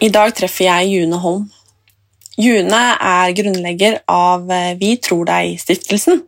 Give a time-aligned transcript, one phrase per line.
[0.00, 1.46] I dag treffer jeg June Holm.
[2.36, 6.20] June er grunnlegger av eh, Vi tror deg-stiftelsen.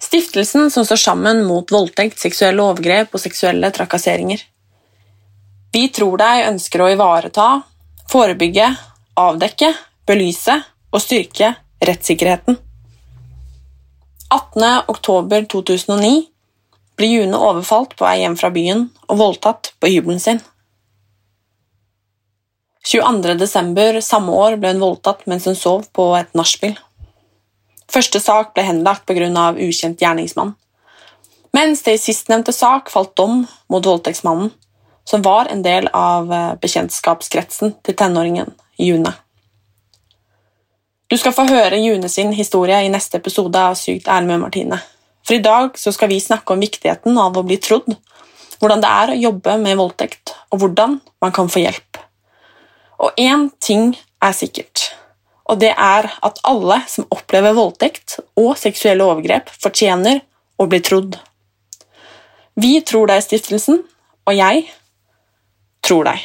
[0.00, 4.40] Stiftelsen som står sammen mot voldtekt, seksuelle overgrep og seksuelle trakasseringer.
[5.72, 7.48] Vi tror deg ønsker å ivareta,
[8.12, 8.70] forebygge,
[9.20, 9.72] avdekke,
[10.08, 10.56] belyse
[10.92, 11.52] og styrke
[11.84, 12.56] rettssikkerheten.
[14.32, 14.64] 18.
[14.88, 16.22] oktober 2009
[16.96, 20.40] blir June overfalt på vei hjem fra byen og voldtatt på hybelen sin.
[22.84, 23.34] 22.
[23.38, 26.74] desember samme år ble hun voldtatt mens hun sov på et nachspiel.
[27.92, 29.28] Første sak ble henlagt pga.
[29.54, 30.54] ukjent gjerningsmann,
[31.52, 34.50] mens det i sistnevnte sak falt dom mot voldtektsmannen,
[35.04, 39.12] som var en del av eh, bekjentskapskretsen til tenåringen June.
[41.06, 44.80] Du skal få høre June sin historie i neste episode av Sykt ærlig med Martine.
[45.22, 47.94] For i dag skal vi snakke om viktigheten av å bli trodd,
[48.58, 52.01] hvordan det er å jobbe med voldtekt, og hvordan man kan få hjelp.
[53.02, 54.92] Og én ting er sikkert,
[55.50, 60.20] og det er at alle som opplever voldtekt og seksuelle overgrep, fortjener
[60.54, 61.16] å bli trodd.
[62.54, 63.80] Vi tror deg, stiftelsen,
[64.22, 64.68] og jeg
[65.82, 66.22] tror deg.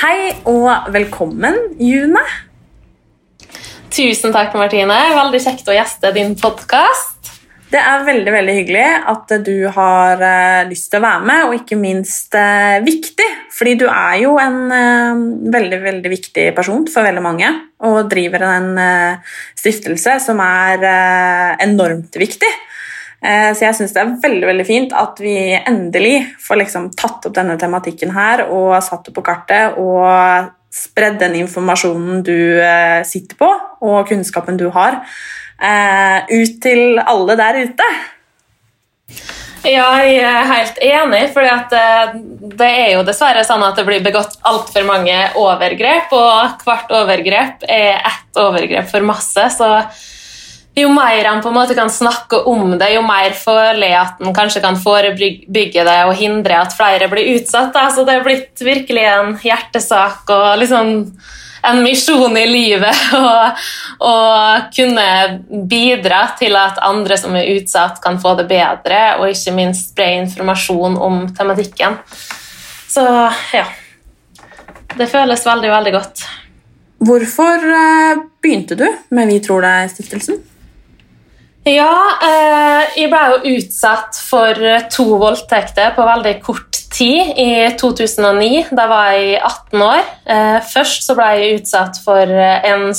[0.00, 2.24] Hei og velkommen, June.
[3.92, 5.02] Tusen takk, Martine.
[5.20, 7.13] Veldig kjekt å gjeste din podkast.
[7.74, 11.56] Det er veldig veldig hyggelig at du har eh, lyst til å være med, og
[11.56, 13.26] ikke minst eh, viktig.
[13.54, 15.22] Fordi du er jo en eh,
[15.56, 17.50] veldig veldig viktig person for veldig mange,
[17.84, 18.68] og driver en
[19.58, 20.86] stiftelse som er
[21.66, 22.48] enormt viktig.
[23.24, 26.14] Så jeg syns det er veldig veldig fint at vi endelig
[26.44, 31.38] får liksom tatt opp denne tematikken her og satt det på kartet og spredd den
[31.42, 32.36] informasjonen du
[33.08, 33.48] sitter på,
[33.84, 35.02] og kunnskapen du har,
[35.64, 37.88] ut til alle der ute.
[39.64, 41.46] Ja, jeg er helt enig, for
[42.60, 47.64] det er jo dessverre sånn at det blir begått altfor mange overgrep, og hvert overgrep
[47.64, 49.46] er ett overgrep for masse.
[49.56, 49.70] så
[50.74, 54.22] jo mer han på en måte kan snakke om det, jo mer føler jeg at
[54.24, 57.76] han kanskje kan forebygge det og hindre at flere blir utsatt.
[57.94, 60.90] Så det er blitt virkelig en hjertesak og liksom
[61.64, 63.14] en misjon i livet
[64.12, 64.14] å
[64.74, 65.06] kunne
[65.70, 70.10] bidra til at andre som er utsatt, kan få det bedre, og ikke minst spre
[70.22, 71.98] informasjon om tematikken.
[72.94, 73.02] Så
[73.54, 73.64] ja
[74.94, 76.20] Det føles veldig, veldig godt.
[77.04, 80.38] Hvorfor eh, begynte du med Vi tror deg-stiftelsen?
[81.66, 81.90] Ja,
[82.22, 84.60] eh, jeg ble jo utsatt for
[84.92, 88.66] to voldtekter på veldig kort tid i 2009.
[88.76, 90.02] Da var jeg 18 år.
[90.26, 92.90] Eh, først så ble jeg utsatt for en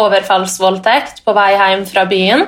[0.00, 2.46] overfallsvoldtekt på vei hjem fra byen.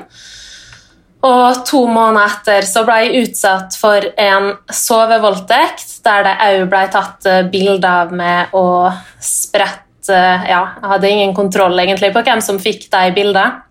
[1.23, 6.85] Og to måneder etter så ble jeg utsatt for en sovevoldtekt, der det òg ble
[6.91, 8.91] tatt bilde av meg og
[9.23, 9.79] spredt
[10.11, 13.63] ja, Jeg hadde ingen kontroll egentlig på hvem som fikk de bildene.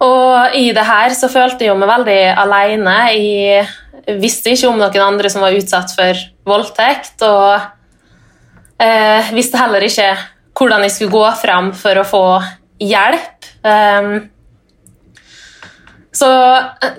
[0.00, 2.94] Og i det her så følte jeg meg veldig alene.
[3.12, 3.66] Jeg
[4.20, 7.56] visste ikke om noen andre som var utsatt for voldtekt, og
[8.82, 10.12] eh, visste heller ikke
[10.54, 12.26] hvordan jeg skulle gå fram for å få
[12.82, 13.50] hjelp.
[13.64, 14.14] Um,
[16.14, 16.28] så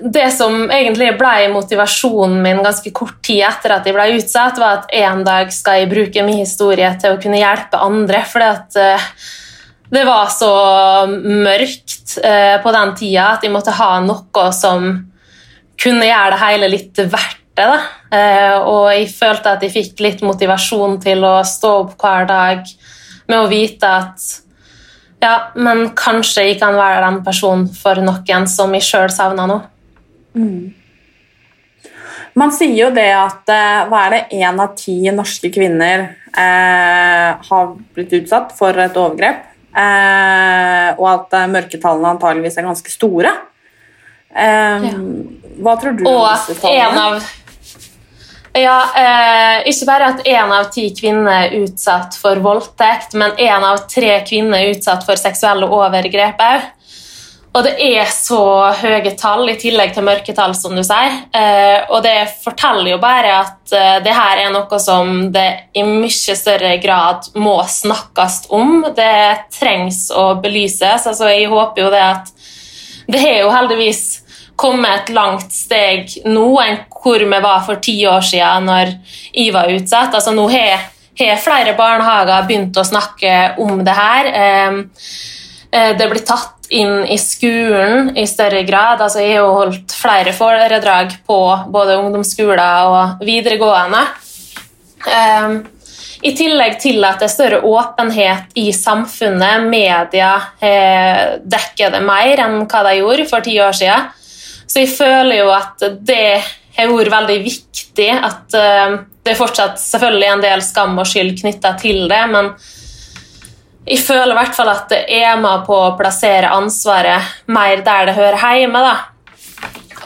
[0.04, 4.82] det som egentlig ble motivasjonen min ganske kort tid etter at jeg ble utsatt, var
[4.82, 8.20] at en dag skal jeg bruke min historie til å kunne hjelpe andre.
[8.28, 9.10] fordi at uh,
[9.90, 10.52] det var så
[11.06, 14.88] mørkt eh, på den tida at jeg måtte ha noe som
[15.80, 17.66] kunne gjøre det hele litt verdt det.
[17.66, 17.78] Da.
[18.16, 22.66] Eh, og jeg følte at jeg fikk litt motivasjon til å stå opp hver dag,
[23.26, 24.26] med å vite at
[25.24, 29.56] ja, men kanskje jeg kan være den personen for noen som jeg sjøl savner nå.
[32.36, 37.30] Man sier jo det at eh, hva er det, én av ti norske kvinner eh,
[37.48, 43.32] har blitt utsatt for et overgrep, eh, og at eh, mørketallene antageligvis er ganske store.
[44.36, 44.86] Eh,
[45.64, 47.06] Hva tror du om Og disse en tallene?
[47.06, 47.22] av
[48.56, 53.64] ja, eh, Ikke bare at én av ti kvinner er utsatt for voldtekt, men én
[53.64, 56.64] av tre kvinner er utsatt for seksuelle overgrep òg.
[57.56, 58.38] Og det er så
[58.76, 61.14] høye tall, i tillegg til mørketall, som du sier.
[61.32, 65.46] Eh, og det forteller jo bare at eh, det her er noe som det
[65.76, 68.82] i mye større grad må snakkes om.
[68.96, 71.06] Det trengs å belyses.
[71.08, 72.32] Altså, jeg håper jo det at
[73.08, 74.04] det har jo heldigvis
[74.56, 78.92] kommet et langt steg nå enn hvor vi var for ti år siden når
[79.30, 80.16] jeg var utsatt.
[80.16, 80.88] Altså, nå har,
[81.20, 84.30] har flere barnehager begynt å snakke om det her.
[84.32, 84.80] Eh,
[85.70, 89.00] eh, det blir tatt inn i skolen i større grad.
[89.00, 91.40] Altså, jeg har holdt flere foredrag på
[91.72, 94.02] både ungdomsskoler og videregående.
[95.06, 95.56] Eh,
[96.26, 102.46] I tillegg til at det er større åpenhet i samfunnet, media eh, dekker det mer
[102.46, 104.14] enn hva de gjorde for ti år siden.
[104.66, 106.42] Så jeg føler jo at det
[106.76, 108.08] har vært veldig viktig.
[108.12, 112.52] At eh, det er fortsatt selvfølgelig en del skam og skyld knytta til det, men
[113.86, 118.08] jeg føler i hvert fall at det er med på å plassere ansvaret mer der
[118.08, 118.82] det hører hjemme.
[118.82, 118.96] Da.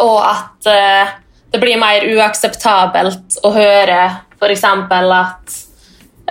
[0.04, 1.14] Og at eh,
[1.50, 4.02] det blir mer uakseptabelt å høre
[4.36, 4.64] f.eks.
[4.68, 5.56] at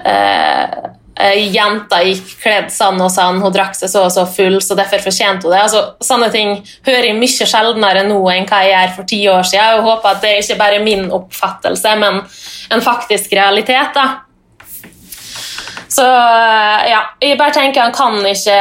[0.05, 0.77] eh,
[1.19, 5.03] jenta gikk kledd sånn og sånn, hun drakk seg så og så full, så derfor
[5.03, 5.63] fortjente hun det.
[5.65, 6.55] Altså, sånne ting
[6.87, 9.75] hører jeg mye sjeldnere nå enn hva jeg gjør for ti år siden.
[9.75, 12.23] Jeg håper at det ikke bare er min oppfattelse, men
[12.71, 13.93] en faktisk realitet.
[13.97, 14.07] da.
[15.89, 18.57] Så ja, jeg bare tenker Han kan ikke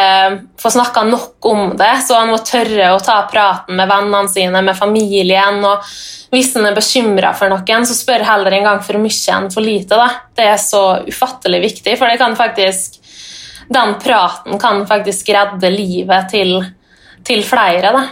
[0.60, 4.62] få snakka nok om det, så han må tørre å ta praten med vennene sine,
[4.64, 5.60] med familien.
[5.60, 5.84] og
[6.32, 9.64] Hvis han er bekymra for noen, så spør heller en gang for mye enn for
[9.64, 9.98] lite.
[10.00, 10.08] Da.
[10.38, 12.96] Det er så ufattelig viktig, for det kan faktisk,
[13.69, 16.56] den praten kan faktisk redde livet til,
[17.28, 17.92] til flere.
[17.92, 18.06] Da.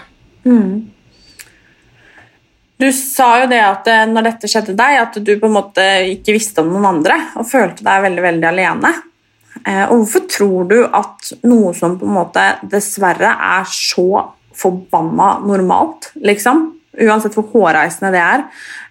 [2.76, 5.84] Du sa jo det at eh, når dette skjedde deg, at du på en måte
[6.12, 8.93] ikke visste om noen andre og følte deg veldig veldig alene.
[9.62, 14.26] Eh, og Hvorfor tror du at noe som på en måte dessverre er så
[14.56, 16.67] forbanna normalt, liksom,
[17.00, 18.44] uansett hvor hårreisende det er,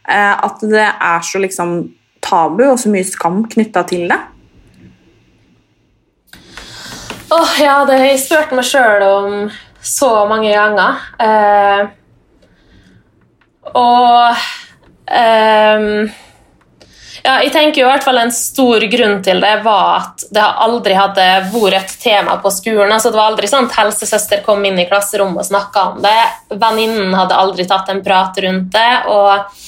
[0.10, 1.78] eh, at det er så liksom
[2.26, 4.18] tabu og så mye skam knytta til det?
[7.36, 9.38] Åh, ja, det har jeg spurt meg sjøl om
[9.86, 11.06] så mange ganger.
[11.22, 11.88] Eh,
[13.75, 14.45] og
[15.12, 16.07] um,
[17.25, 20.45] ja, jeg tenker jo i hvert fall En stor grunn til det var at det
[20.66, 22.92] aldri hadde vært et tema på skolen.
[22.94, 26.19] altså Det var aldri sånn at helsesøster kom inn i klasserommet og snakka om det.
[26.54, 28.92] Venninnen hadde aldri tatt en prat rundt det.
[29.10, 29.63] og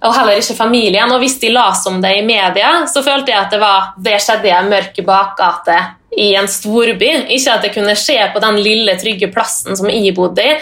[0.00, 1.10] og heller ikke familien.
[1.12, 4.16] Og hvis de las om det i media, så følte jeg at det var det
[4.24, 5.76] skjedde i en mørk bakgate
[6.16, 7.10] i en storby.
[7.36, 10.56] Ikke at det kunne skje på den lille, trygge plassen som jeg bodde i.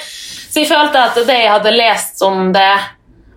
[0.58, 2.72] Jeg følte at det jeg hadde lest om det,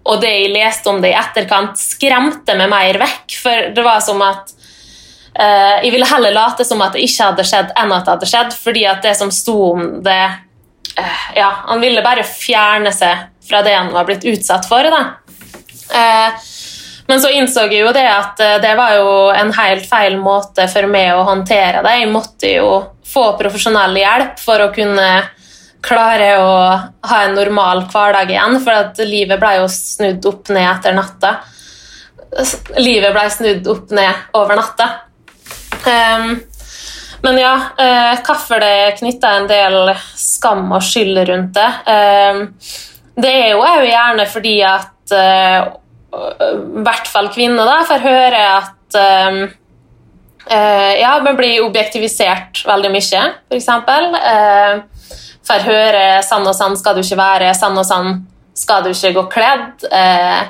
[0.10, 3.36] og det jeg leste om det i etterkant, skremte meg mer vekk.
[3.38, 4.54] For det var som at
[5.38, 8.30] uh, Jeg ville heller late som at det ikke hadde skjedd, enn at det hadde
[8.32, 8.56] skjedd.
[8.64, 10.24] Fordi at det som sto om det
[10.98, 14.86] uh, Ja, han ville bare fjerne seg fra det han var blitt utsatt for.
[14.86, 16.42] Eh,
[17.10, 20.88] men så innså jeg jo det at det var jo en helt feil måte for
[20.88, 21.96] meg å håndtere det.
[22.00, 22.70] Jeg måtte jo
[23.12, 25.10] få profesjonell hjelp for å kunne
[25.82, 26.52] klare å
[27.10, 31.34] ha en normal hverdag igjen, for at livet ble jo snudd opp ned etter natta.
[32.78, 34.90] Livet ble snudd opp ned over natta.
[35.82, 36.38] Um,
[37.22, 42.44] men ja, eh, hvorfor det knytta en del skam og skyld rundt det ehm,
[43.14, 45.60] Det er jo òg gjerne fordi at eh,
[46.12, 49.44] i hvert fall kvinner da, får høre at ehm,
[50.50, 53.70] eh, ja, man blir objektivisert veldig mye, f.eks.
[53.72, 54.91] Uh,
[55.52, 58.22] får høre sånn og sånn skal du ikke være', sånn og sånn
[58.58, 59.86] skal du ikke gå kledd'.
[59.92, 60.42] Eh,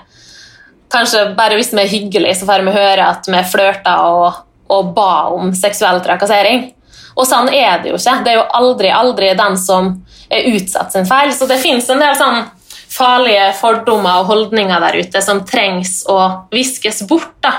[0.91, 4.93] kanskje bare hvis vi er hyggelige, så får vi høre at vi flørter og, og
[4.95, 6.71] ba om seksuell trakassering.
[7.15, 8.21] Og sånn er det jo ikke.
[8.23, 9.93] Det er jo aldri, aldri den som
[10.31, 11.33] er utsatt sin feil.
[11.35, 12.45] Så det fins en del sånn
[12.91, 17.35] farlige fordommer og holdninger der ute som trengs å viskes bort.
[17.43, 17.53] da.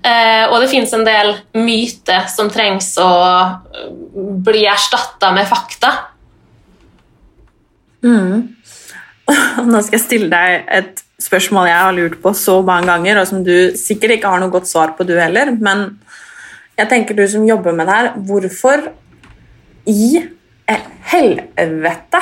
[0.00, 3.10] Eh, og det fins en del myter som trengs å
[4.44, 5.92] bli erstatta med fakta.
[9.70, 13.28] Nå skal jeg stille deg et spørsmål jeg har lurt på så mange ganger, og
[13.28, 15.52] som du sikkert ikke har noe godt svar på, du heller.
[15.60, 15.98] Men
[16.80, 18.86] Jeg tenker du som jobber med det her, hvorfor
[19.84, 20.22] i
[21.10, 22.20] helvete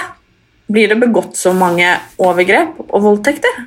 [0.66, 3.60] blir det begått så mange overgrep og voldtekter?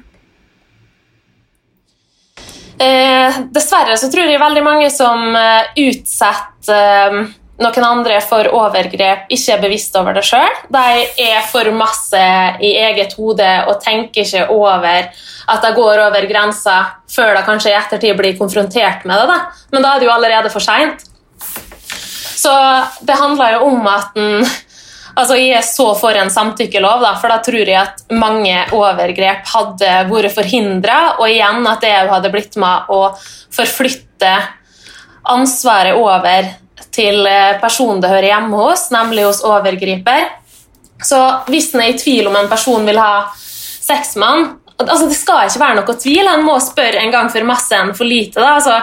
[2.82, 9.28] Eh, dessverre så tror jeg veldig mange som eh, utsetter eh, noen andre for overgrep,
[9.32, 10.58] ikke er bevisst over det sjøl.
[10.74, 12.24] De er for masse
[12.64, 15.12] i eget hode og tenker ikke over
[15.52, 16.78] at de går over grensa
[17.12, 19.30] før de kanskje i ettertid blir konfrontert med det.
[19.30, 19.64] Da.
[19.74, 21.06] Men da er det jo allerede for seint.
[22.42, 22.52] Så
[23.06, 24.46] det handler jo om at en
[25.12, 29.44] Altså, Jeg er så for en samtykkelov, da, for da tror jeg at mange overgrep
[29.52, 33.02] hadde vært forhindra, og igjen at det hadde blitt med å
[33.52, 34.32] forflytte
[35.36, 36.48] ansvaret over
[36.94, 40.30] til eh, personen det hører hjemme hos, nemlig hos overgriper.
[41.02, 41.20] Så
[41.50, 44.50] hvis en er i tvil om en person vil ha sex med han,
[44.82, 46.28] altså Det skal ikke være noe tvil.
[46.28, 48.42] Han må spørre en gang for masse enn for lite.
[48.42, 48.78] da, altså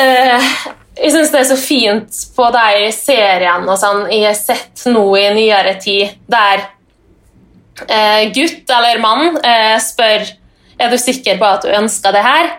[0.00, 0.52] eh,
[0.98, 5.04] jeg syns det er så fint på de seriene og sånn jeg har sett nå
[5.16, 6.66] i nyere tid, der
[7.86, 10.26] eh, gutt eller mann eh, spør
[10.82, 12.50] er du sikker på at du ønsker det her.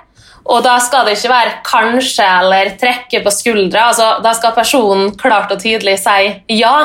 [0.44, 3.88] Og da skal det ikke være kanskje eller trekke på skuldra.
[3.92, 6.76] Altså, da skal personen klart og tydelig si ja.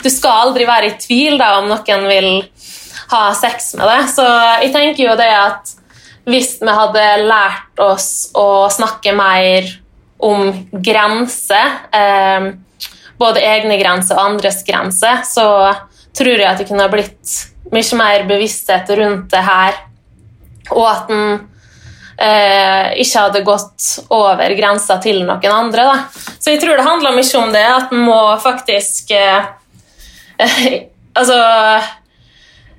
[0.00, 2.30] Du skal aldri være i tvil da, om noen vil
[3.10, 4.08] ha sex med deg.
[4.12, 4.24] Så
[4.64, 5.76] jeg tenker jo det at
[6.30, 9.68] hvis vi hadde lært oss å snakke mer
[10.20, 12.50] om grenser, eh,
[13.20, 15.46] både egne grenser og andres grenser, så
[16.16, 17.36] tror jeg at det kunne blitt
[17.72, 19.78] mye mer bevissthet rundt det her,
[20.70, 21.40] og at en
[22.20, 25.86] eh, ikke hadde gått over grensa til noen andre.
[25.88, 25.96] Da.
[26.38, 29.48] Så jeg tror det handler mye om det, at en må faktisk eh,
[31.10, 31.36] Altså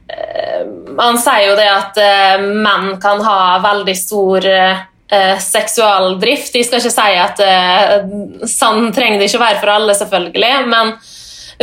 [0.07, 0.61] eh,
[0.95, 6.55] Man sier jo det at eh, menn kan ha veldig stor eh, seksualdrift.
[6.55, 7.97] Jeg skal ikke si at eh,
[8.47, 10.95] sånn trenger det ikke være for alle, selvfølgelig, men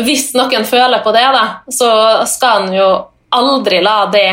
[0.04, 1.90] hvis noen føler på det, da, så
[2.28, 2.90] skal en jo
[3.34, 4.28] aldri la det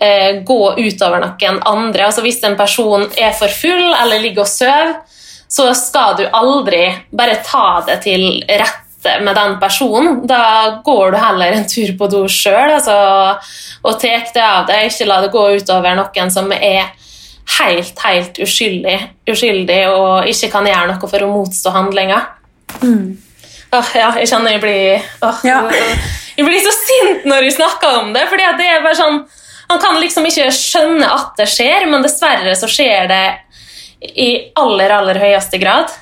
[0.00, 2.06] eh, gå utover noen andre.
[2.08, 4.94] Altså Hvis en person er for full eller ligger og sover,
[5.50, 10.20] så skal du aldri bare ta det til rette med den personen.
[10.28, 12.96] Da går du heller en tur på do sjøl altså,
[13.82, 14.90] og tar det av deg.
[14.90, 16.92] Ikke la det gå utover noen som er
[17.58, 18.98] helt, helt uskyldig,
[19.30, 22.20] uskyldig og ikke kan gjøre noe for å motstå handlinga.
[22.84, 23.18] Mm.
[23.70, 25.60] Åh, ja, jeg kjenner jeg blir åh, Ja.
[26.36, 28.24] Jeg blir så sint når jeg snakker om det.
[28.30, 29.18] fordi det er bare sånn
[29.70, 33.24] Han kan liksom ikke skjønne at det skjer, men dessverre så skjer det
[34.00, 35.92] i aller, aller høyeste grad.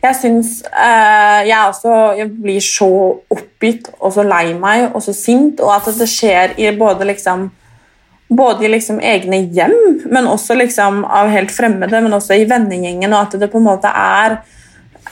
[0.00, 1.74] Jeg syns eh, jeg
[2.18, 2.88] jeg blir så
[3.34, 7.50] oppgitt og så lei meg og så sint, og at det skjer i både liksom
[8.28, 9.76] både i liksom egne hjem,
[10.12, 13.68] men også liksom av helt fremmede, men også i vennegjengen, og at det på en
[13.70, 14.40] måte er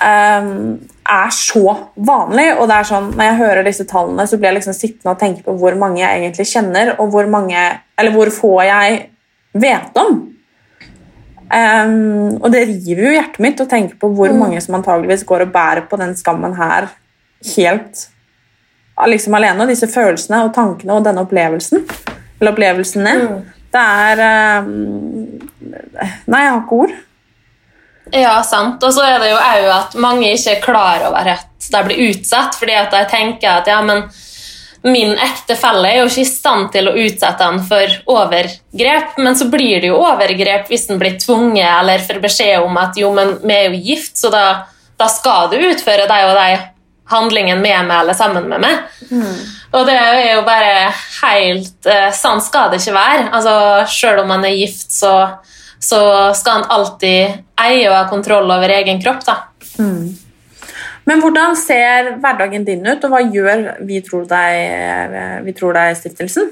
[0.00, 2.46] er så vanlig.
[2.58, 5.20] og det er sånn, Når jeg hører disse tallene, så blir jeg liksom sittende og
[5.20, 7.66] tenke på hvor mange jeg egentlig kjenner, og hvor, mange,
[7.98, 9.10] eller hvor få jeg
[9.56, 10.18] vet om.
[11.46, 15.44] Um, og det river jo hjertet mitt å tenke på hvor mange som antageligvis går
[15.44, 16.88] og bærer på den skammen her
[17.54, 18.08] helt
[19.06, 19.62] liksom alene.
[19.62, 21.84] Og disse følelsene og tankene og denne opplevelsen.
[22.40, 23.14] Eller opplevelsene.
[23.72, 24.22] Det er
[24.66, 24.72] um,
[26.26, 26.96] Nei, jeg har ikke ord.
[28.14, 28.82] Ja, sant.
[28.82, 32.04] Og så er det jo òg at mange ikke er klar over at de blir
[32.10, 34.04] utsatt, fordi at de tenker at ja, men
[34.86, 39.48] min ektefelle er jo ikke i stand til å utsette han for overgrep, men så
[39.50, 43.34] blir det jo overgrep hvis han blir tvunget eller får beskjed om at jo, men
[43.42, 44.44] vi er jo gift, så da,
[45.00, 46.60] da skal du utføre de og de
[47.10, 48.86] handlingen med meg eller sammen med meg.
[49.74, 50.70] Og det er jo bare
[51.20, 53.26] helt eh, Sånn skal det ikke være.
[53.34, 53.52] Altså,
[53.90, 55.12] Selv om man er gift, så,
[55.86, 56.02] så
[56.34, 59.24] skal han alltid eie og ha kontroll over egen kropp.
[59.26, 59.36] da.
[61.06, 66.50] Men hvordan ser hverdagen din ut, og hva gjør Vi tror deg, vi tror deg-stiftelsen?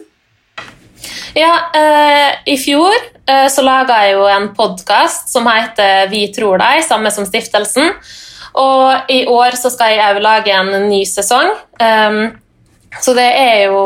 [1.35, 6.62] Ja, eh, I fjor eh, så laga jeg jo en podkast som heter Vi tror
[6.62, 7.91] deg, samme som stiftelsen.
[8.55, 11.50] Og i år så skal jeg òg lage en ny sesong.
[11.83, 12.21] Um,
[13.03, 13.81] så det er jo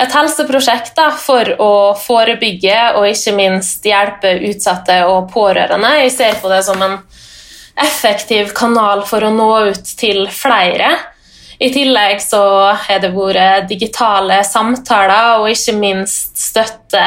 [0.00, 5.90] et helseprosjekt da, for å forebygge og ikke minst hjelpe utsatte og pårørende.
[6.04, 6.98] Jeg ser på det som en
[7.82, 10.94] effektiv kanal for å nå ut til flere.
[11.62, 12.42] I tillegg så
[12.74, 17.04] har det vært digitale samtaler og ikke minst støtte,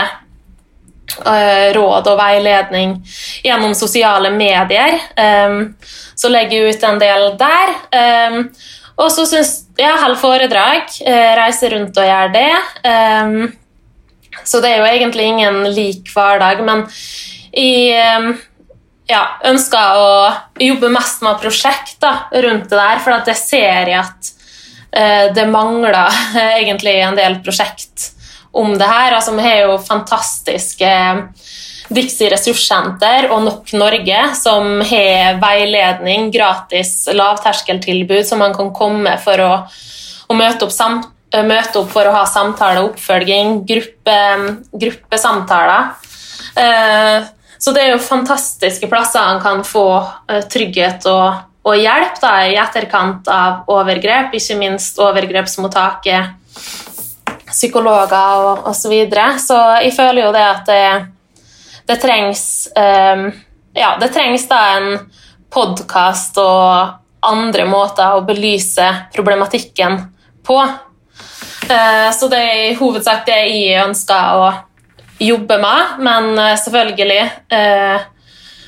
[1.26, 2.96] eh, råd og veiledning
[3.44, 4.96] gjennom sosiale medier.
[5.18, 5.76] Um,
[6.16, 7.76] så legger jeg ut en del der.
[8.96, 12.50] Og så syns jeg holder foredrag, Reise reiser rundt og gjør det.
[12.88, 13.38] Um,
[14.46, 16.86] så det er jo egentlig ingen lik hverdag, men
[17.56, 18.30] jeg um,
[19.10, 20.08] ja, ønsker å
[20.64, 24.32] jobbe mest med prosjekt rundt det der, for at jeg ser at
[24.96, 26.00] uh, det mangler
[26.62, 28.12] egentlig en del prosjekt
[28.56, 29.18] om det her.
[29.18, 30.92] Altså, vi har jo fantastiske
[31.94, 39.44] Dixie ressurssenter og Nok Norge, som har veiledning, gratis lavterskeltilbud som man kan komme for
[39.44, 39.52] å,
[40.26, 41.04] å møte, opp sam,
[41.36, 44.20] møte, opp for å ha samtale og oppfølging, gruppe,
[44.74, 45.94] gruppesamtaler.
[46.58, 49.88] Eh, så det er jo fantastiske plasser han kan få
[50.30, 56.34] eh, trygghet og, og hjelp da, i etterkant av overgrep, ikke minst overgrepsmottaket,
[57.52, 58.82] psykologer og osv.
[58.82, 59.28] Så, videre.
[59.40, 60.86] så jeg føler jo det at det
[61.86, 63.32] det trengs um,
[63.74, 65.00] Ja, det trengs da en
[65.54, 70.00] podkast og andre måter å belyse problematikken
[70.46, 70.58] på.
[71.66, 74.50] Uh, så det er i hovedsak det jeg ønsker å
[75.22, 77.22] jobbe med, men uh, selvfølgelig
[77.54, 78.12] uh,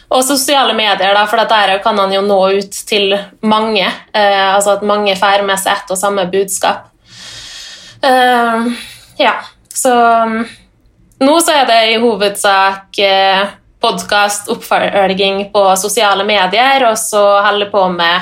[0.07, 3.12] Og sosiale medier, da, for der kan han jo nå ut til
[3.43, 3.89] mange.
[4.15, 6.86] altså at mange får med seg ett og samme budskap.
[9.19, 9.33] ja,
[9.67, 9.91] så
[11.19, 13.47] nå så er det i hovedsak eh,
[13.81, 18.15] podkast, oppfølging på sosiale medier, og så holder på med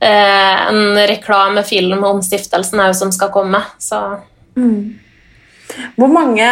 [0.00, 3.62] eh, en reklamefilm om stiftelsen òg som skal komme.
[4.56, 4.98] Mm.
[5.96, 6.48] Hvor mange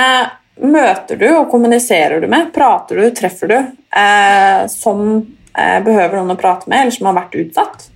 [0.57, 2.53] møter du og kommuniserer du med?
[2.55, 3.59] Prater du, treffer du,
[4.01, 7.91] eh, som eh, behøver noen å prate med, eller som har vært utsatt?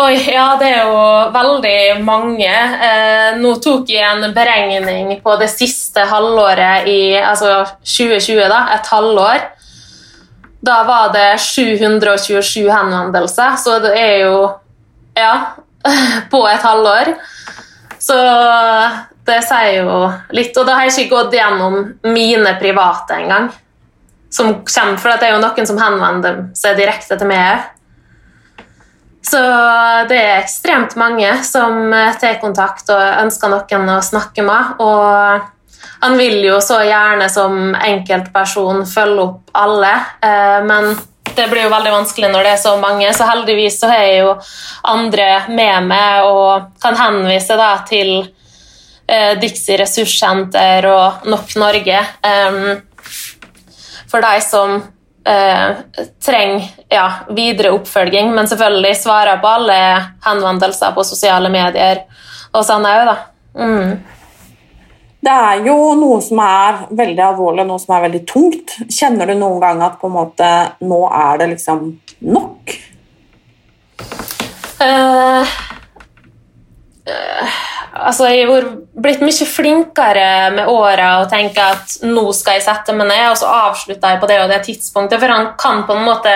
[0.00, 0.98] Oi, ja, det er jo
[1.34, 2.50] veldig mange.
[2.86, 8.92] Eh, nå tok jeg en beregning på det siste halvåret i altså 2020, da, et
[8.92, 9.48] halvår.
[10.62, 14.40] Da var det 727 henvendelser, så det er jo
[15.18, 15.56] Ja,
[16.32, 17.14] på et halvår.
[18.00, 18.16] Så
[19.26, 19.96] det sier jo
[20.32, 20.56] litt.
[20.56, 23.50] Og da har jeg ikke gått gjennom mine private engang.
[24.30, 27.66] Som kommer, for det er jo noen som henvender seg direkte til meg.
[29.22, 29.40] Så
[30.08, 34.80] det er ekstremt mange som eh, tar kontakt og ønsker noen å snakke med.
[34.80, 39.92] Og han vil jo så gjerne som enkeltperson følge opp alle,
[40.24, 40.94] eh, men
[41.30, 44.22] det blir jo veldig vanskelig når det er så mange, så heldigvis så har jeg
[44.24, 44.32] jo
[44.90, 52.00] andre med meg og kan henvise da til eh, Dixie ressurssenter og Nok Norge.
[54.10, 54.80] For de som
[55.24, 55.80] eh,
[56.24, 57.06] trenger ja,
[57.36, 59.80] videre oppfølging, men selvfølgelig svarer på alle
[60.24, 62.04] henvendelser på sosiale medier
[62.52, 63.16] og sånn òg, da.
[63.60, 63.94] Mm.
[65.20, 68.76] Det er jo noe som er veldig alvorlig, noe som er veldig tungt.
[68.88, 71.90] Kjenner du noen gang at på en måte nå er det liksom
[72.24, 72.78] nok?
[74.80, 75.44] Uh,
[77.04, 77.60] uh
[77.92, 78.66] altså, jeg har
[79.00, 83.38] blitt mye flinkere med åra og tenker at nå skal jeg sette meg ned, og
[83.40, 85.20] så avslutter jeg på det og det tidspunktet.
[85.22, 86.34] For han kan på en måte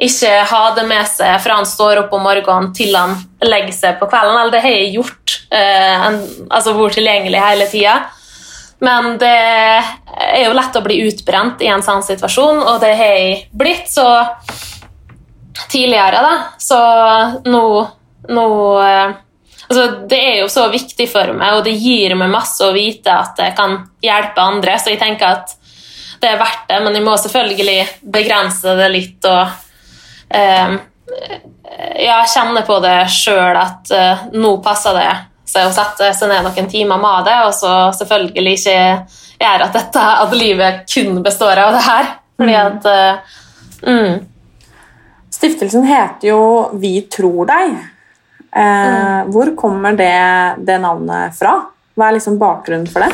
[0.00, 3.98] ikke ha det med seg fra han står opp om morgenen til han legger seg
[4.00, 4.38] på kvelden.
[4.38, 5.36] Eller det har jeg gjort.
[5.50, 7.98] Eh, en, altså vært tilgjengelig hele tida.
[8.80, 13.10] Men det er jo lett å bli utbrent i en sånn situasjon, og det har
[13.18, 14.06] jeg blitt så
[15.68, 16.32] tidligere, da.
[16.56, 16.78] Så
[17.44, 17.64] nå,
[18.32, 18.46] nå
[18.80, 19.18] eh,
[19.70, 23.14] altså, Det er jo så viktig for meg, og det gir meg masse å vite
[23.14, 24.76] at jeg kan hjelpe andre.
[24.78, 25.56] Så jeg tenker at
[26.20, 27.80] det er verdt det, men jeg må selvfølgelig
[28.12, 30.74] begrense det litt og eh,
[32.04, 35.10] ja, kjenne på det sjøl at eh, nå passer det
[35.50, 38.76] seg å sette seg ned noen timer med det, og så selvfølgelig ikke
[39.40, 42.10] gjøre at, dette, at livet kun består av det her.
[42.40, 42.66] Fordi mm.
[42.66, 43.38] at eh,
[43.88, 44.26] mm.
[45.30, 46.40] Stiftelsen heter jo
[46.80, 47.76] Vi tror deg.
[48.52, 49.20] Eh.
[49.30, 51.54] Hvor kommer det, det, navnet fra?
[51.94, 53.12] Hva er liksom bakgrunnen for det?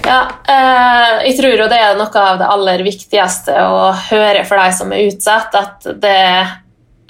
[0.00, 4.62] Ja, eh, jeg tror jo det er noe av det aller viktigste å høre for
[4.62, 5.54] deg som er utsatt.
[5.58, 6.24] At, det,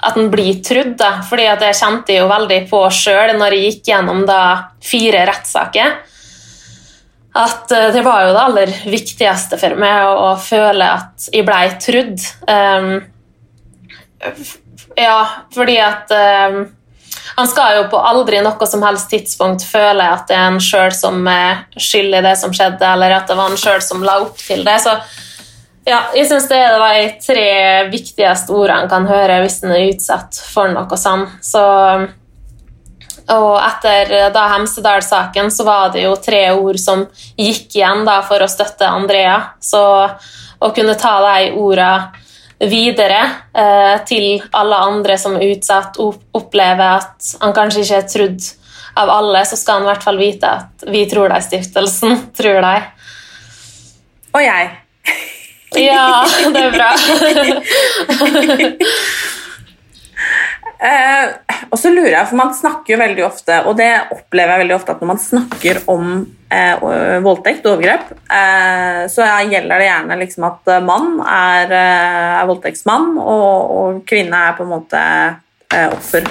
[0.01, 0.97] at en blir trudd.
[0.99, 1.19] Da.
[1.27, 4.41] Fordi at jeg kjente jo veldig på sjøl når jeg gikk gjennom da,
[4.83, 5.99] fire rettssaker.
[7.31, 11.63] At eh, det var jo det aller viktigste for meg å føle at jeg blei
[11.79, 12.19] trudd.
[12.43, 12.91] Um,
[14.99, 15.17] ja,
[15.55, 16.65] fordi at um,
[17.35, 20.91] han skal jo på aldri noe som helst tidspunkt føle at det er en sjøl
[20.95, 24.19] som er skyld i det som skjedde, eller at det var han sjøl som la
[24.25, 24.77] opp til det.
[24.83, 24.95] Så
[25.87, 27.51] ja, jeg syns det er de tre
[27.89, 31.39] viktigste ordene han kan høre hvis han er utsatt for noe sånt.
[31.45, 31.63] Så,
[33.31, 37.07] og etter da Hemsedal-saken så var det jo tre ord som
[37.39, 39.39] gikk igjen da for å støtte Andrea.
[39.63, 39.81] Så
[40.61, 42.20] å kunne ta de ordene
[42.69, 43.21] videre
[43.57, 45.97] eh, til alle andre som er utsatt,
[46.37, 48.49] opplever at han kanskje ikke er trodd
[49.01, 52.61] av alle, så skal han i hvert fall vite at vi tror deg, stiftelsen tror
[52.67, 52.89] deg.
[54.35, 54.71] Og jeg.
[55.71, 56.89] Ja, det er bra.
[60.81, 64.63] Eh, og så lurer jeg, for Man snakker jo veldig ofte, og det opplever jeg
[64.63, 66.07] veldig ofte, at når man snakker om
[66.51, 72.27] eh, voldtekt og overgrep, eh, så gjelder det gjerne liksom at eh, mann er, eh,
[72.41, 76.27] er voldtektsmann, og, og kvinne er på en måte eh, offer.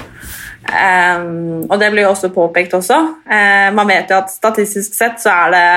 [0.71, 1.27] Eh,
[1.65, 3.01] og det blir jo også påpekt også.
[3.25, 5.67] Eh, man vet jo at statistisk sett så er det,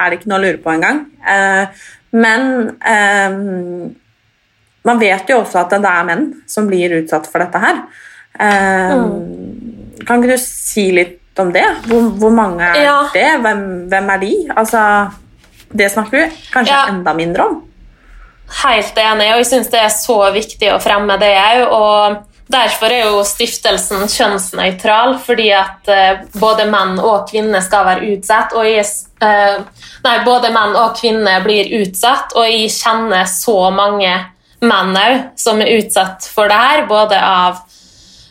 [0.00, 1.04] er det ikke noe å lure på engang.
[1.20, 2.46] Eh, men
[2.80, 3.40] eh,
[4.88, 7.84] man vet jo også at det er menn som blir utsatt for dette her.
[8.40, 8.96] Eh,
[10.00, 11.66] Kan ikke du si litt om det?
[11.86, 12.98] Hvor, hvor mange er Ja.
[13.14, 13.28] det?
[13.42, 14.32] Hvem, hvem er de?
[14.56, 14.84] Altså,
[15.72, 16.86] det snakker vi kanskje Ja.
[16.88, 17.62] enda mindre om.
[18.64, 21.60] Helt enig, og jeg syns det er så viktig å fremme det òg.
[21.70, 22.16] Og
[22.50, 28.52] derfor er jo stiftelsen kjønnsnøytral, fordi at eh, både menn og kvinner skal være utsatt.
[28.58, 28.84] Og jeg,
[29.22, 29.60] eh,
[30.04, 34.10] nei, både menn og kvinner blir utsatt, og jeg kjenner så mange
[34.60, 37.60] menn òg som er utsatt for det her, både av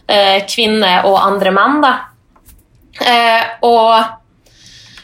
[0.10, 1.80] eh, kvinner og andre menn.
[1.82, 1.95] da.
[3.00, 3.96] Eh, og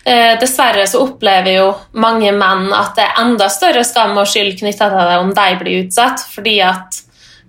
[0.04, 4.58] eh, dessverre så opplever jo mange menn at det er enda større skam og skyld
[4.60, 7.02] knytta til det om de blir utsatt, fordi at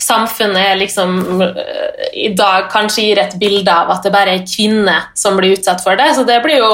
[0.03, 5.11] samfunnet liksom eh, i dag kanskje gir et bilde av at det bare er kvinner
[5.15, 6.13] som blir utsatt for det.
[6.15, 6.73] Så det blir jo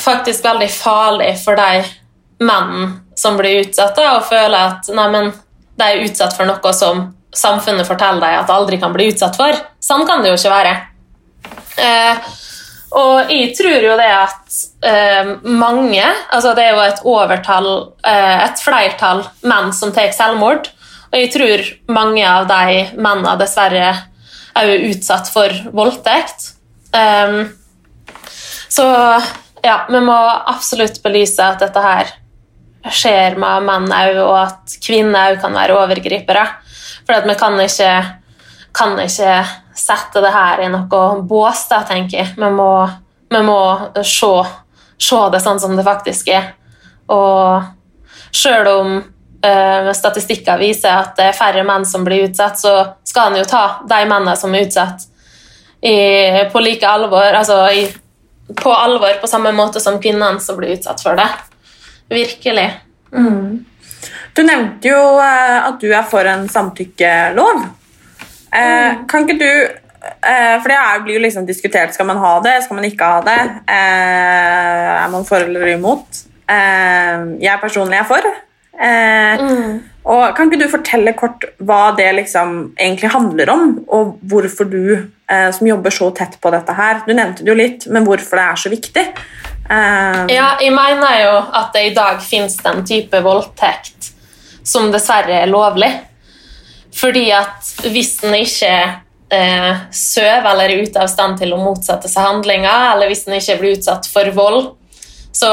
[0.00, 1.84] faktisk veldig farlig for de
[2.44, 5.30] menn som blir utsatt, da, og føler at neimen,
[5.74, 9.38] de er utsatt for noe som samfunnet forteller dem at de aldri kan bli utsatt
[9.38, 9.56] for.
[9.82, 10.74] Sånn kan det jo ikke være.
[11.80, 12.32] Eh,
[12.94, 14.56] og jeg tror jo det at
[14.86, 17.70] eh, mange altså Det er jo et overtall,
[18.06, 20.70] eh, et flertall menn som tar selvmord.
[21.10, 23.88] Og jeg tror mange av de mennene dessverre
[24.54, 26.52] er jo utsatt for voldtekt.
[26.94, 27.48] Um,
[28.70, 28.86] så
[29.64, 32.10] ja, vi må absolutt belyse at dette her
[32.94, 36.44] skjer med menn òg, og at kvinner òg kan være overgripere.
[37.06, 37.92] For at vi kan ikke,
[38.76, 39.38] kan ikke
[39.74, 42.34] sette det her i noe bås, da, tenker jeg.
[42.36, 42.70] Vi må,
[43.30, 43.58] vi må
[44.02, 44.34] se,
[44.98, 46.52] se det sånn som det faktisk er.
[47.12, 47.64] Og
[48.34, 53.32] sjøl om eh, statistikker viser at det er færre menn som blir utsatt, så skal
[53.32, 55.10] en jo ta de mennene som er utsatt,
[55.84, 55.96] i,
[56.48, 57.84] på like alvor, altså i,
[58.56, 61.28] på alvor på samme måte som kvinnene som blir utsatt for det.
[62.08, 62.70] Virkelig.
[64.34, 67.66] Du nevnte jo eh, at du er for en samtykkelov.
[68.54, 71.94] Eh, Kan ikke du eh, For det blir jo liksom diskutert.
[71.94, 73.40] Skal man ha det, skal man ikke ha det?
[73.66, 76.24] Eh, er man for eller imot?
[76.50, 78.30] Eh, jeg personlig er for.
[78.74, 79.42] Eh,
[80.04, 84.80] og Kan ikke du fortelle kort hva det liksom egentlig handler om, og hvorfor du
[85.30, 88.40] eh, som jobber så tett på dette her Du nevnte det jo litt, men hvorfor
[88.40, 89.06] det er så viktig?
[89.64, 94.10] Ja, jeg mener jo at det i dag finnes den type voldtekt
[94.64, 95.88] som dessverre er lovlig.
[96.94, 98.74] Fordi at hvis den ikke
[99.34, 103.38] eh, sover eller er ute av stand til å motsette seg handlinger, eller hvis den
[103.38, 104.74] ikke blir utsatt for vold,
[105.34, 105.50] så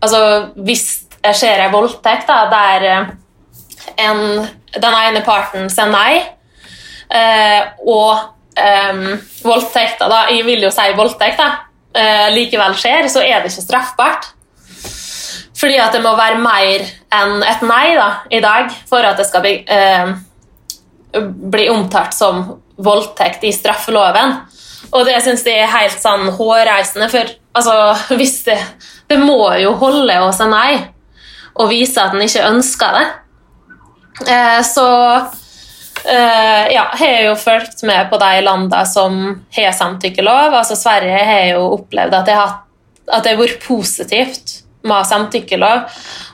[0.00, 0.84] altså, Hvis
[1.20, 3.08] det skjer en voldtekt da, der eh,
[4.06, 4.20] en,
[4.76, 6.20] den ene parten sier nei,
[7.10, 9.02] eh, og um,
[9.42, 11.50] voldtekta da, Jeg vil jo si voldtekt, da,
[11.96, 14.30] eh, likevel skjer, så er det ikke straffbart.
[15.60, 19.26] Fordi at det må være mer enn et nei da, i dag for at det
[19.28, 20.14] skal bli, eh,
[21.12, 22.44] bli omtalt som
[22.80, 24.36] voldtekt i straffeloven.
[24.90, 27.74] Og det syns jeg er helt sånn hårreisende, for altså,
[28.18, 28.58] hvis det,
[29.10, 30.72] det må jo holde å si nei
[31.60, 33.06] og vise at en ikke ønsker det.
[34.30, 39.20] Eh, så eh, ja, jeg har jo fulgt med på de landene som
[39.56, 40.56] har samtykkelov.
[40.62, 42.56] Altså Sverige har jo opplevd at det har,
[43.10, 44.49] at det har vært positivt
[44.86, 45.86] med samtykkelov.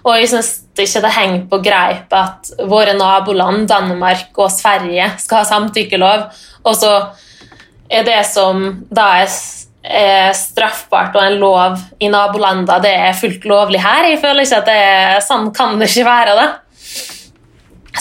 [0.04, 5.42] Og jeg syns ikke det henger på greip at våre naboland, Danmark og Sverige, skal
[5.42, 6.26] ha samtykkelov,
[6.66, 6.92] og så
[7.90, 9.30] er det som da er,
[10.34, 14.08] straffbart og en lov i nabolandene, det er fullt lovlig her.
[14.10, 16.32] Jeg føler ikke at det er, sånn kan det ikke være.
[16.34, 16.48] det.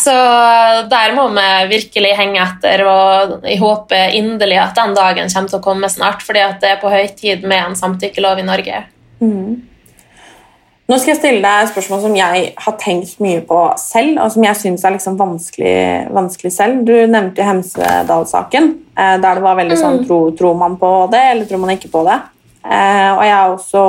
[0.02, 0.16] Så
[0.90, 5.60] der må vi virkelig henge etter, og jeg håper inderlig at den dagen kommer til
[5.60, 8.82] å komme snart, fordi det er på høy tid med en samtykkelov i Norge.
[10.86, 14.30] Nå skal jeg stille deg et spørsmål som jeg har tenkt mye på selv, og
[14.36, 15.78] som jeg syns er liksom vanskelig,
[16.14, 16.84] vanskelig selv.
[16.86, 21.24] Du nevnte jo Hemsedal-saken, eh, der det var veldig sånn tro, Tror man på det,
[21.32, 22.20] eller tror man ikke på det?
[22.66, 23.82] Eh, og jeg også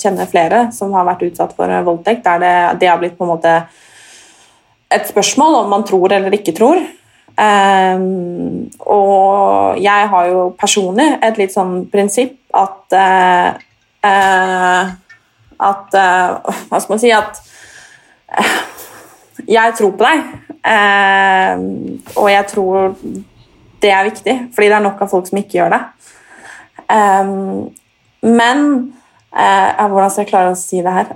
[0.00, 3.34] kjenner flere som har vært utsatt for voldtekt, der det, det har blitt på en
[3.34, 3.54] måte
[4.88, 6.80] et spørsmål om man tror eller ikke tror.
[7.38, 13.52] Um, og jeg har jo personlig et litt sånn prinsipp at uh,
[14.08, 14.90] eh,
[15.58, 17.40] at eh, Hva skal man si at
[18.38, 18.58] eh,
[19.48, 20.22] jeg tror på deg,
[20.66, 21.60] eh,
[22.18, 22.94] og jeg tror
[23.82, 25.82] det er viktig, fordi det er nok av folk som ikke gjør det.
[28.26, 28.64] Men
[29.28, 31.12] Hvordan skal jeg klare å si det her?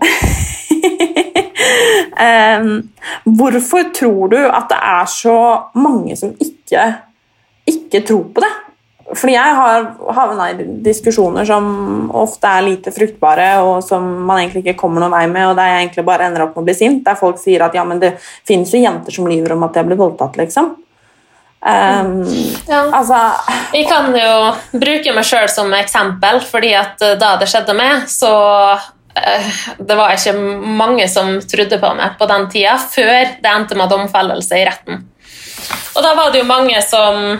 [3.40, 5.38] Hvorfor tror du at det er så
[5.74, 6.86] mange som ikke,
[7.66, 8.52] ikke tror på det?
[9.12, 11.66] Fordi jeg har havna i diskusjoner som
[12.16, 15.68] ofte er lite fruktbare, og som man egentlig ikke kommer noen vei med, og der
[15.68, 17.02] jeg egentlig bare ender opp med å bli sint.
[17.04, 18.14] Der folk sier at ja, men det
[18.48, 20.72] finnes jo jenter som lyver om at de har blitt voldtatt, liksom.
[21.62, 22.24] Um,
[22.66, 22.90] Ja.
[22.90, 23.14] altså
[23.72, 24.32] Jeg kan jo
[24.72, 28.32] bruke meg sjøl som eksempel, fordi at eh, da det skjedde meg, så
[29.14, 30.34] eh, Det var ikke
[30.80, 35.04] mange som trodde på meg på den tida, før det endte med domfellelse i retten.
[35.94, 37.38] Og da var det jo mange som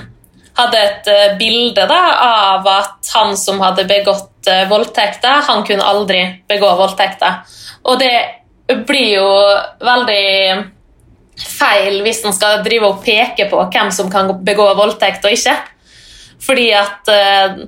[0.58, 5.86] hadde et eh, bilde da, av at han som hadde begått eh, voldtekter, han kunne
[5.86, 7.42] aldri begå voldtekter.
[7.88, 8.14] Og det
[8.86, 9.28] blir jo
[9.82, 10.32] veldig
[11.42, 15.54] feil hvis en skal drive og peke på hvem som kan begå voldtekt og ikke.
[16.42, 17.62] Fordi at uh,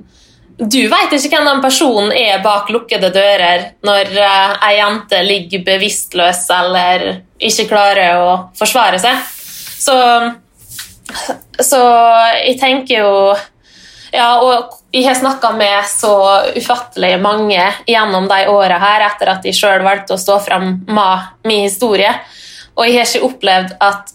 [0.55, 5.63] du vet ikke hvem den personen er bak lukkede dører når uh, ei jente ligger
[5.67, 7.07] bevisstløs eller
[7.39, 9.23] ikke klarer å forsvare seg.
[9.85, 9.95] Så,
[11.69, 11.83] så
[12.41, 13.13] jeg tenker jo
[14.15, 16.15] ja, og jeg har snakka med så
[16.55, 21.47] ufattelig mange gjennom de åra her etter at jeg sjøl valgte å stå fram med
[21.47, 22.13] min historie.
[22.75, 24.13] Og jeg har ikke opplevd at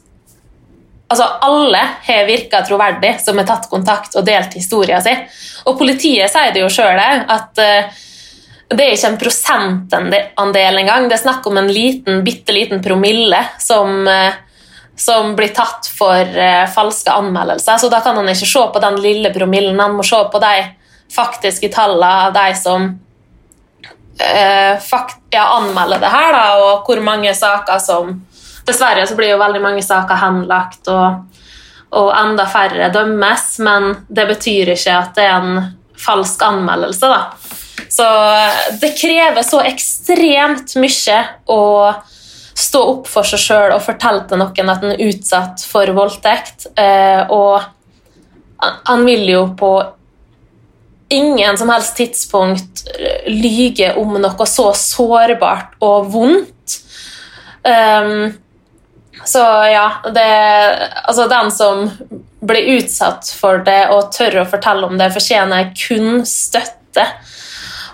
[1.11, 5.25] altså alle har virka troverdig som har tatt kontakt og delt historien sin.
[5.69, 7.91] Og politiet sier det jo sjøl at eh,
[8.71, 11.09] det er ikke en prosentandel engang.
[11.11, 14.39] Det er snakk om en liten, bitte liten promille som, eh,
[15.01, 17.79] som blir tatt for eh, falske anmeldelser.
[17.81, 20.57] Så da kan han ikke se på den lille promillen, han må se på de
[21.15, 22.85] faktiske tallene av de som
[24.21, 28.19] eh, fakt, ja, anmelder det her, da, og hvor mange saker som
[28.69, 31.41] Dessverre så blir jo veldig mange saker henlagt, og,
[31.97, 35.63] og enda færre dømmes, men det betyr ikke at det er en
[35.99, 37.23] falsk anmeldelse, da.
[37.91, 38.05] Så
[38.85, 41.63] det krever så ekstremt mye å
[42.61, 46.69] stå opp for seg sjøl og fortelle til noen at han er utsatt for voldtekt.
[46.79, 47.63] Eh, og
[48.61, 49.73] han vil jo på
[51.11, 52.85] ingen som helst tidspunkt
[53.27, 56.77] lyge om noe så sårbart og vondt.
[57.67, 58.31] Um,
[59.27, 60.29] så ja, det,
[61.05, 61.83] altså den som
[62.41, 67.05] blir utsatt for det og tør å fortelle om det, fortjener kun støtte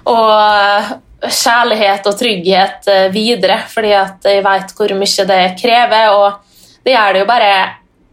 [0.06, 6.84] og kjærlighet og trygghet eh, videre, fordi at jeg vet hvor mye det krever, og
[6.84, 7.52] det gjør det jo bare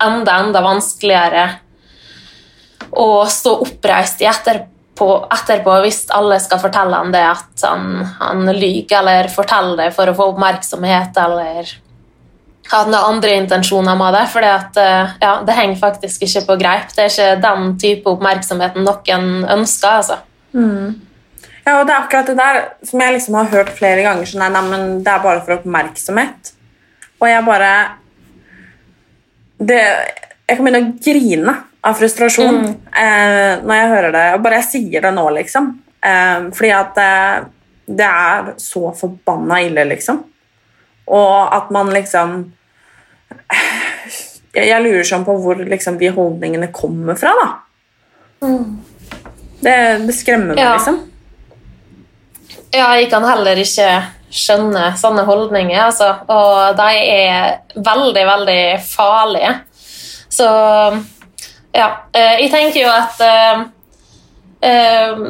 [0.04, 1.48] enda, enda vanskeligere
[3.00, 8.52] å stå oppreist i etterpå, etterpå hvis alle skal fortelle han det at han, han
[8.52, 11.80] lyver, eller forteller det for å få oppmerksomhet, eller at
[12.72, 14.24] han har andre intensjoner med det.
[14.32, 16.94] For ja, det henger faktisk ikke på greip.
[16.96, 19.98] Det er ikke den type oppmerksomheten noen ønsker.
[20.00, 20.22] altså.
[21.66, 24.28] Ja, og det er akkurat det der som jeg liksom har hørt flere ganger.
[24.28, 26.52] Sånn, nei, men det er bare for oppmerksomhet.
[27.22, 27.70] Og jeg bare
[29.64, 29.80] det,
[30.50, 34.26] Jeg kan begynne å grine av frustrasjon eh, når jeg hører det.
[34.36, 35.70] Og bare jeg sier det nå, liksom.
[36.04, 37.46] Eh, fordi at eh,
[37.88, 40.20] det er så forbanna ille, liksom.
[41.16, 42.36] Og at man liksom
[44.54, 47.48] Jeg, jeg lurer sånn på hvor liksom, de holdningene kommer fra, da.
[49.64, 49.74] Det,
[50.06, 50.76] det skremmer meg, Ja.
[50.76, 51.00] liksom.
[52.74, 53.90] Ja, jeg kan heller ikke
[54.34, 56.10] skjønne sånne holdninger, altså.
[56.34, 59.54] Og de er veldig, veldig farlige.
[60.34, 60.48] Så
[61.74, 61.90] ja.
[62.14, 63.62] eh, Jeg tenker jo at eh,
[64.66, 65.22] uh,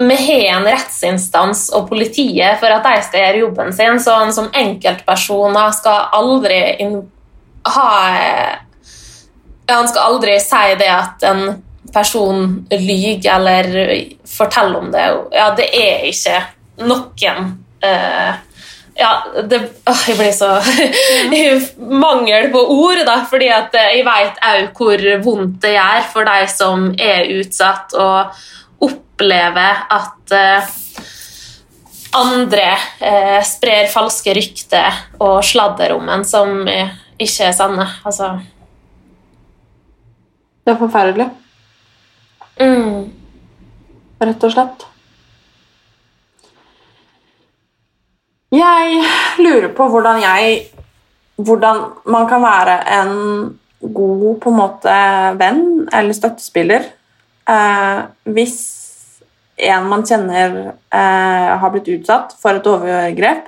[0.00, 4.32] vi har en rettsinstans og politiet for at de skal gjøre jobben sin, så han
[4.32, 6.60] som enkeltpersoner skal aldri
[7.66, 7.92] ha
[9.66, 11.56] ja, Han skal aldri si det at en
[11.92, 13.66] person lyver eller
[14.28, 15.06] forteller om det.
[15.34, 16.38] Ja, det er ikke
[16.82, 18.34] noen eh,
[18.96, 20.54] ja, det, åh, jeg blir så
[22.04, 26.28] Mangel på ord, da, fordi at eh, jeg vet òg hvor vondt det gjør for
[26.28, 30.74] de som er utsatt, og opplever at eh,
[32.16, 32.66] andre
[33.04, 37.86] eh, sprer falske rykter og sladder om en som eh, ikke er sanne.
[38.04, 38.32] Altså
[40.64, 41.28] Det er forferdelig,
[42.58, 43.00] mm.
[44.24, 44.86] rett og slett.
[48.54, 49.00] Jeg
[49.42, 50.58] lurer på hvordan jeg
[51.36, 53.14] Hvordan man kan være en
[53.94, 54.92] god på en måte
[55.36, 56.86] venn eller støttespiller
[57.50, 57.98] eh,
[58.32, 58.54] hvis
[59.56, 63.46] en man kjenner eh, har blitt utsatt for et overgrep,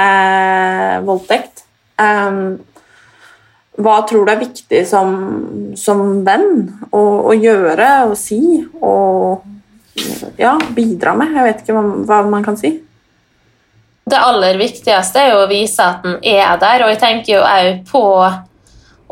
[0.00, 1.64] eh, voldtekt.
[2.00, 2.38] Eh,
[3.82, 5.16] hva tror du er viktig som,
[5.80, 6.48] som venn
[6.90, 8.40] å, å, gjøre og si
[8.80, 9.44] og
[10.40, 11.32] ja, bidra med?
[11.36, 12.76] Jeg vet ikke hva, hva man kan si.
[14.04, 17.42] Det aller viktigste er jo å vise at den er der, og jeg tenker jo
[17.46, 18.06] òg på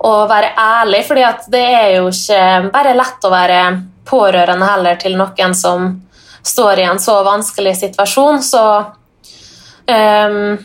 [0.00, 3.60] å være ærlig, fordi det er jo ikke bare lett å være
[4.08, 5.92] pårørende heller til noen som
[6.42, 8.64] står i en så vanskelig situasjon, så
[9.86, 10.56] um,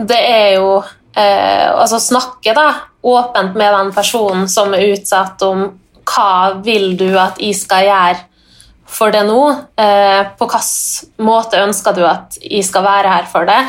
[0.00, 2.68] det er jo uh, Altså snakke da
[3.02, 5.66] åpent med den personen som er utsatt, om
[6.10, 8.29] hva vil du at jeg skal gjøre
[8.90, 9.40] for det nå?
[9.80, 13.60] Eh, på hvilken måte ønsker du at jeg skal være her for det?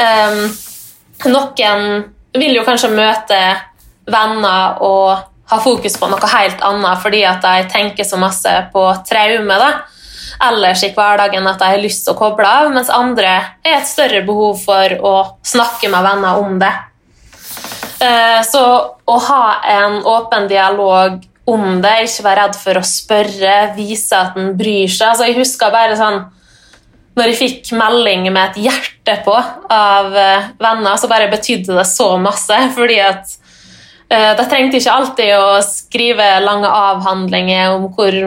[0.00, 0.42] Eh,
[1.30, 3.40] noen vil jo kanskje møte
[4.10, 8.84] venner og ha fokus på noe helt annet fordi at de tenker så masse på
[9.08, 9.70] traume da,
[10.48, 13.88] ellers i hverdagen at de har lyst til å koble av, mens andre har et
[13.88, 16.72] større behov for å snakke med venner om det.
[18.04, 18.64] Eh, så
[19.04, 24.38] å ha en åpen dialog om det, ikke være redd for å spørre, vise at
[24.40, 25.10] en bryr seg.
[25.10, 26.22] Altså, jeg husker bare sånn
[27.14, 29.34] når jeg fikk melding med et hjerte på
[29.70, 32.56] av eh, venner, så bare betydde det så masse.
[32.76, 33.36] fordi at
[34.10, 38.18] uh, de trengte ikke alltid å skrive lange avhandlinger om hvor,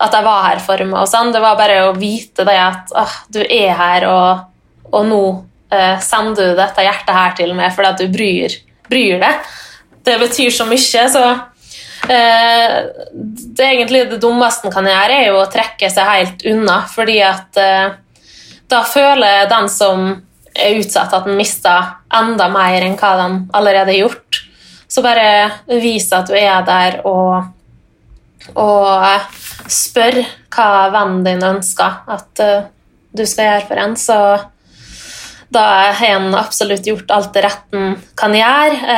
[0.00, 1.02] at jeg var her for meg.
[1.02, 1.34] og sånn.
[1.34, 5.22] Det var bare å vite det at uh, du er her, og, og nå
[5.74, 8.56] uh, sender du dette hjertet her til meg fordi at du bryr,
[8.88, 9.52] bryr deg.
[10.06, 11.04] Det betyr så mye.
[11.12, 11.26] så
[12.10, 12.76] eh,
[13.56, 16.82] det egentlig det dummeste en kan gjøre, er jo å trekke seg helt unna.
[16.90, 17.96] fordi at eh,
[18.70, 20.08] da føler den som
[20.56, 24.42] er utsatt, at den mister enda mer enn hva den allerede har gjort.
[24.88, 25.50] Så bare
[25.82, 27.44] vis at du er der, og,
[28.54, 30.22] og spør
[30.54, 32.42] hva vennen din ønsker at
[33.16, 33.96] du skal gjøre for en.
[33.98, 34.18] Så
[35.52, 38.96] da har en absolutt gjort alt det retten kan gjøre.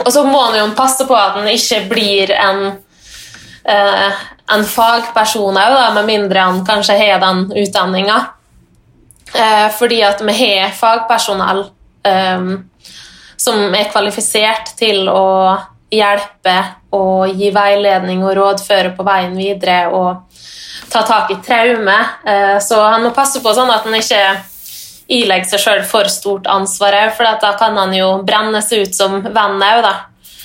[0.00, 2.62] Og så må han jo passe på at han ikke blir en,
[3.68, 4.22] uh,
[4.56, 8.18] en fagperson òg, med mindre han kanskje har den utdanninga.
[9.32, 11.66] Uh, fordi at vi har fagpersonell
[12.08, 12.54] um,
[13.42, 15.58] som er kvalifisert til å
[15.92, 16.56] hjelpe
[16.96, 20.22] og gi veiledning og rådføre på veien videre og
[20.92, 21.98] ta tak i traume.
[22.26, 24.22] Eh, så han må passe på sånn at han ikke
[25.12, 29.62] ilegger seg sjøl for stort ansvar, for da kan han jo brennes ut som venn
[29.62, 29.94] òg, da.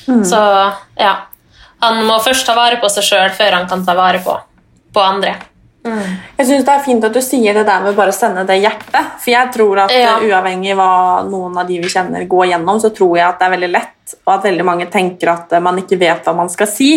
[0.08, 0.24] Mm.
[0.26, 0.40] Så
[1.00, 1.16] ja.
[1.84, 4.34] Han må først ta vare på seg sjøl før han kan ta vare på,
[4.94, 5.36] på andre.
[5.88, 6.16] Mm.
[6.38, 8.60] Jeg synes Det er fint at du sier det der med bare å sende det
[8.60, 9.14] hjertet.
[9.22, 10.18] For jeg tror at ja.
[10.20, 13.56] uavhengig hva noen av de vi kjenner går gjennom, så tror jeg at det er
[13.56, 16.92] veldig lett, og at veldig mange tenker at man ikke vet hva man skal si,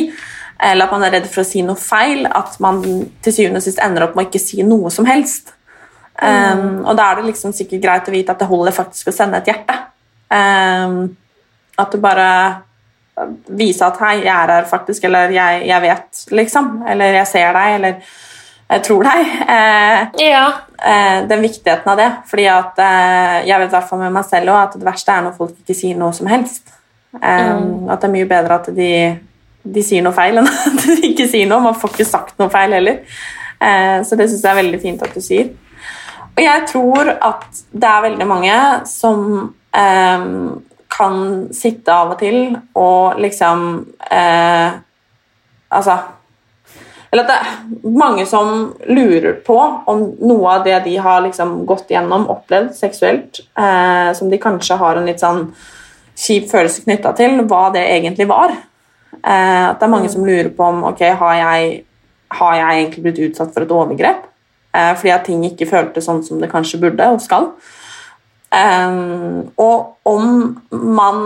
[0.61, 2.83] eller at man er redd for å si noe feil, at man
[3.25, 5.55] til syvende og sist ender opp med å ikke si noe som helst.
[6.21, 9.15] Um, og da er det liksom sikkert greit å vite at det holder faktisk å
[9.15, 9.77] sende et hjerte.
[10.31, 10.99] Um,
[11.81, 12.27] at du bare
[13.49, 16.83] viser at 'hei, jeg er her faktisk', eller jeg, jeg vet', liksom.
[16.89, 17.95] Eller 'jeg ser deg', eller
[18.71, 19.33] jeg tror deg.
[19.49, 20.45] Uh, ja.
[20.79, 22.11] uh, den viktigheten av det.
[22.31, 25.13] Fordi at uh, jeg vet i hvert fall med meg selv også, at det verste
[25.17, 26.71] er når folk ikke sier noe som helst.
[27.17, 27.91] Um, mm.
[27.91, 28.93] At det er mye bedre at de,
[29.65, 31.65] de, sier noe feil enn at de ikke sier noe.
[31.65, 33.03] Man får ikke sagt noe feil heller.
[33.61, 35.51] Eh, så det syns jeg er veldig fint at du sier.
[36.37, 39.25] Og jeg tror at det er veldig mange som
[39.77, 40.27] eh,
[40.90, 41.19] kan
[41.55, 43.66] sitte av og til og liksom
[45.71, 45.95] Altså
[47.11, 48.51] eller at det er mange som
[48.87, 49.57] lurer på
[49.90, 54.79] om noe av det de har liksom gått gjennom, opplevd seksuelt, eh, som de kanskje
[54.79, 55.49] har en litt sånn
[56.14, 58.55] kjip følelse knytta til, hva det egentlig var.
[58.55, 60.14] Eh, at det er mange mm.
[60.14, 61.73] som lurer på om ok, har jeg,
[62.38, 64.30] har jeg egentlig blitt utsatt for et overgrep?
[64.73, 67.51] Eh, fordi at ting ikke føltes sånn som det kanskje burde og skal.
[68.55, 69.01] Eh,
[69.59, 70.31] og om
[70.71, 71.21] man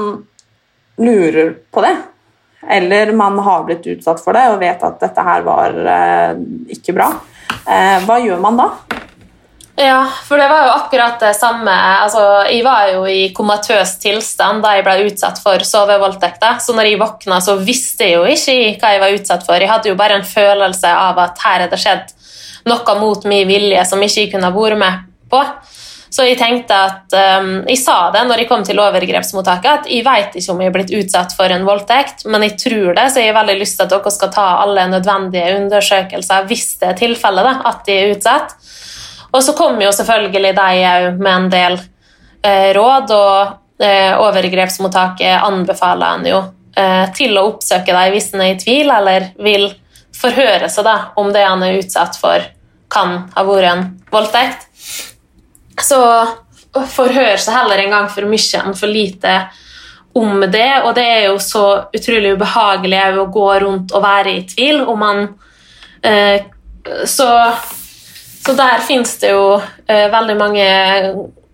[1.01, 1.95] lurer på det,
[2.75, 6.37] eller man har blitt utsatt for det og vet at dette her var eh,
[6.73, 7.13] ikke bra.
[7.65, 8.67] Hva gjør man da?
[9.81, 11.73] Ja, for det var jo akkurat det samme.
[12.05, 16.61] Altså, jeg var jo i komatøs tilstand da jeg ble utsatt for sovevoldtekter.
[16.63, 19.59] Så når jeg våkna, så visste jeg jo ikke hva jeg var utsatt for.
[19.59, 22.15] Jeg hadde jo bare en følelse av at her er det skjedd
[22.69, 25.42] noe mot min vilje som ikke jeg kunne vært med på.
[26.15, 30.04] Så jeg tenkte at um, Jeg sa det når jeg kom til overgrepsmottaket, at jeg
[30.06, 33.23] vet ikke om jeg er blitt utsatt for en voldtekt, men jeg tror det, så
[33.23, 37.00] jeg har veldig lyst til at dere skal ta alle nødvendige undersøkelser hvis det er
[37.02, 38.54] tilfellet at de er utsatt.
[39.35, 41.79] Og så kom jo selvfølgelig de òg med en del
[42.46, 46.42] eh, råd, og eh, overgrepsmottaket anbefaler en jo
[46.79, 49.67] eh, til å oppsøke dem hvis en er i tvil eller vil
[50.15, 52.44] forhøre seg da, om det han er utsatt for,
[52.92, 54.69] kan ha vært en voldtekt.
[55.83, 56.00] Så
[56.94, 59.38] forhør seg heller en gang for mye enn for lite
[60.15, 64.44] om det, og det er jo så utrolig ubehagelig å gå rundt og være i
[64.46, 65.23] tvil om man
[66.06, 66.46] eh,
[67.10, 67.27] så,
[68.44, 70.69] så, der finnes det jo eh, veldig mange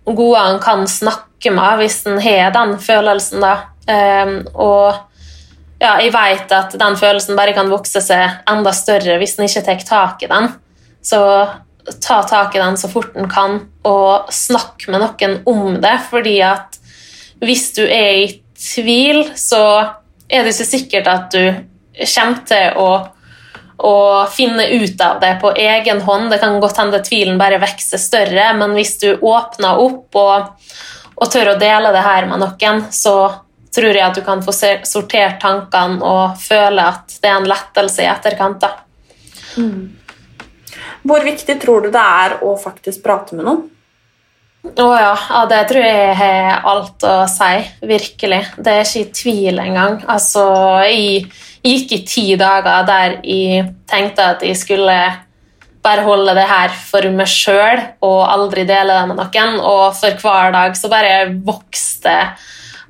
[0.05, 3.55] gode han kan snakke med hvis en har den følelsen, da.
[3.89, 5.10] Eh, og
[5.81, 9.65] ja, jeg vet at den følelsen bare kan vokse seg enda større hvis en ikke
[9.65, 10.51] tar tak i den.
[11.01, 11.21] Så
[12.05, 13.57] ta tak i den så fort en kan,
[13.87, 15.97] og snakk med noen om det.
[16.09, 16.77] fordi at
[17.41, 19.63] hvis du er i tvil, så
[20.29, 21.41] er det ikke sikkert at du
[22.05, 22.89] kommer til å,
[23.81, 23.95] å
[24.29, 26.29] finne ut av det på egen hånd.
[26.29, 30.69] Det kan godt hende tvilen bare vokser større, men hvis du åpner opp og,
[31.17, 33.15] og tør å dele det her med noen, så
[33.75, 38.03] tror jeg at du kan få sortert tankene og føle at det er en lettelse
[38.03, 38.65] i etterkant.
[39.57, 39.91] Mm.
[41.07, 43.69] Hvor viktig tror du det er å faktisk prate med noen?
[44.61, 45.13] Å ja.
[45.17, 47.63] ja, det tror jeg har alt å si.
[47.89, 48.41] Virkelig.
[48.61, 49.97] Det er ikke i tvil engang.
[50.05, 50.43] Altså,
[50.85, 51.25] jeg
[51.65, 54.99] gikk i ti dager der jeg tenkte at jeg skulle
[55.81, 59.57] bare holde det her for meg sjøl og aldri dele det med noen.
[59.65, 62.15] Og for hver dag så bare vokste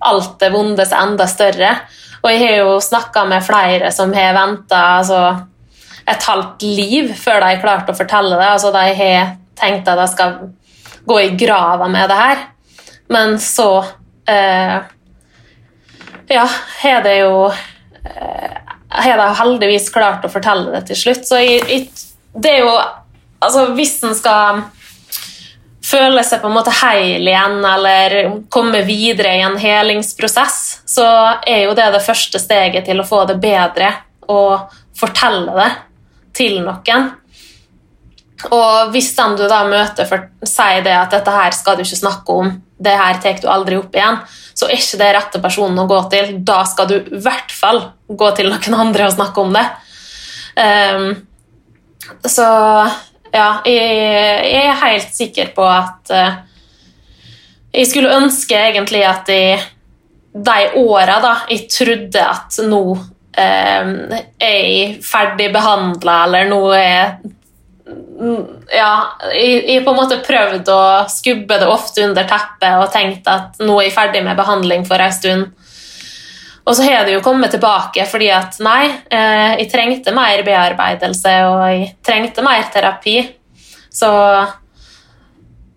[0.07, 1.75] alt det vonde seg enda større.
[2.21, 5.21] Og jeg har jo snakka med flere som har venta altså,
[6.09, 8.49] et halvt liv før de har klart å fortelle det.
[8.55, 10.37] Altså, de har tenkt at de skal
[11.07, 12.47] gå i grava med det her.
[13.11, 13.83] Men så
[14.29, 14.77] eh,
[16.31, 16.45] Ja,
[16.79, 18.53] har de jo eh,
[19.03, 21.25] Har de heldigvis klart å fortelle det til slutt.
[21.27, 21.89] Så jeg, jeg,
[22.37, 22.75] det er jo
[23.41, 24.61] Altså, hvis en skal
[25.85, 28.17] føle seg på en måte heil igjen eller
[28.53, 31.07] komme videre i en helingsprosess, så
[31.47, 33.89] er jo det det første steget til å få det bedre
[34.29, 34.41] å
[34.97, 35.71] fortelle det
[36.37, 37.09] til noen.
[38.49, 41.99] Og hvis den du da møter, for, sier det at 'dette her skal du ikke
[41.99, 44.21] snakke om', 'det her tar du aldri opp igjen',
[44.55, 46.39] så er ikke det rette personen å gå til.
[46.43, 49.65] Da skal du i hvert fall gå til noen andre og snakke om det.
[50.57, 51.27] Um,
[52.25, 52.47] så
[53.31, 53.99] ja, jeg,
[54.51, 56.39] jeg, er helt sikker på at uh,
[57.71, 59.61] Jeg skulle ønske egentlig at jeg
[60.31, 61.17] de åra
[61.49, 67.17] jeg trodde at nå uh, er jeg ferdig behandla, eller nå er
[68.71, 68.91] ja,
[69.33, 73.59] jeg, har på en måte prøvd å skubbe det ofte under teppet og tenkt at
[73.63, 75.60] nå er jeg ferdig med behandling for en stund.
[76.63, 81.35] Og så har det jo kommet tilbake fordi at nei, eh, jeg trengte mer bearbeidelse
[81.49, 83.17] og jeg trengte mer terapi.
[83.91, 84.11] Så,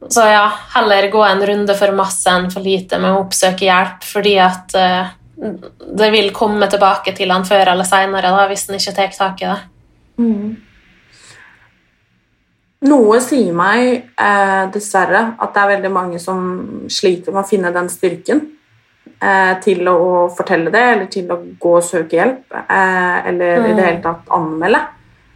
[0.09, 0.45] så ja,
[0.77, 4.77] heller gå en runde for masse enn for lite med å oppsøke hjelp, fordi at
[4.79, 9.43] eh, det vil komme tilbake til han før eller seinere hvis han ikke tar tak
[9.43, 9.59] i det.
[10.21, 10.55] Mm.
[12.85, 16.45] Noe sier meg eh, dessverre at det er veldig mange som
[16.93, 18.45] sliter med å finne den styrken
[19.21, 19.99] eh, til å
[20.35, 23.67] fortelle det, eller til å gå og søke hjelp, eh, eller mm.
[23.67, 23.87] i det mm.
[23.87, 24.83] hele tatt anmelde,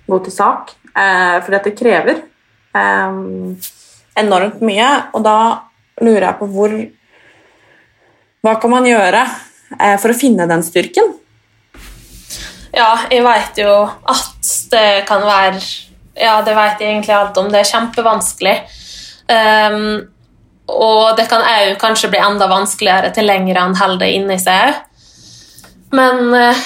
[0.08, 0.74] gå til sak.
[0.88, 3.18] Eh, for dette krever eh,
[4.18, 5.38] enormt mye, og da
[6.02, 6.74] lurer jeg på hvor
[8.46, 9.24] Hva kan man gjøre
[9.78, 11.16] eh, for å finne den styrken?
[12.74, 15.62] Ja, jeg veit jo at det kan være
[16.18, 17.46] Ja, det vet jeg egentlig alt om.
[17.50, 18.54] Det er kjempevanskelig.
[19.28, 20.08] Um,
[20.68, 24.76] og det kan òg kanskje bli enda vanskeligere til lenger han holder det inni seg.
[25.96, 26.64] Men uh,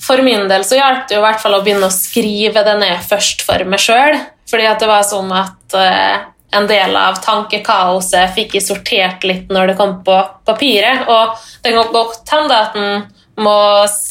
[0.00, 2.76] for min del så hjalp det jo i hvert fall å begynne å skrive det
[2.80, 4.18] ned først for meg sjøl.
[4.50, 9.52] Fordi at det var sånn at uh, en del av tankekaoset fikk jeg sortert litt
[9.52, 11.06] når det kom på papiret.
[11.10, 13.06] Og det kan godt hende at en
[13.40, 13.60] må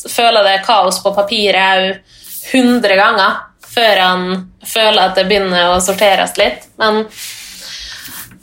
[0.10, 2.16] føle det kaos på papiret òg
[2.50, 4.24] 100 ganger før han
[4.66, 6.66] føler at det begynner å sorteres litt.
[6.82, 7.04] Men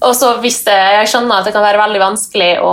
[0.06, 2.72] og så hvis det, Jeg skjønner at det kan være veldig vanskelig å,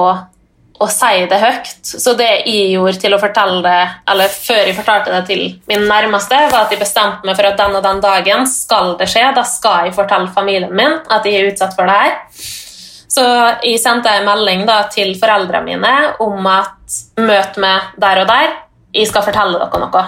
[0.84, 1.80] å si det høyt.
[1.84, 3.82] Så det jeg gjorde til å fortelle det,
[4.14, 7.60] eller før jeg fortalte det til min nærmeste, var at jeg bestemte meg for at
[7.60, 9.30] den og den dagen skal det skje.
[9.36, 12.20] Da skal jeg fortelle familien min at jeg er utsatt for det her.
[13.14, 13.24] Så
[13.62, 18.58] jeg sendte en melding da, til foreldrene mine om at møt meg der og der.
[18.94, 20.04] Jeg skal fortelle dere noe.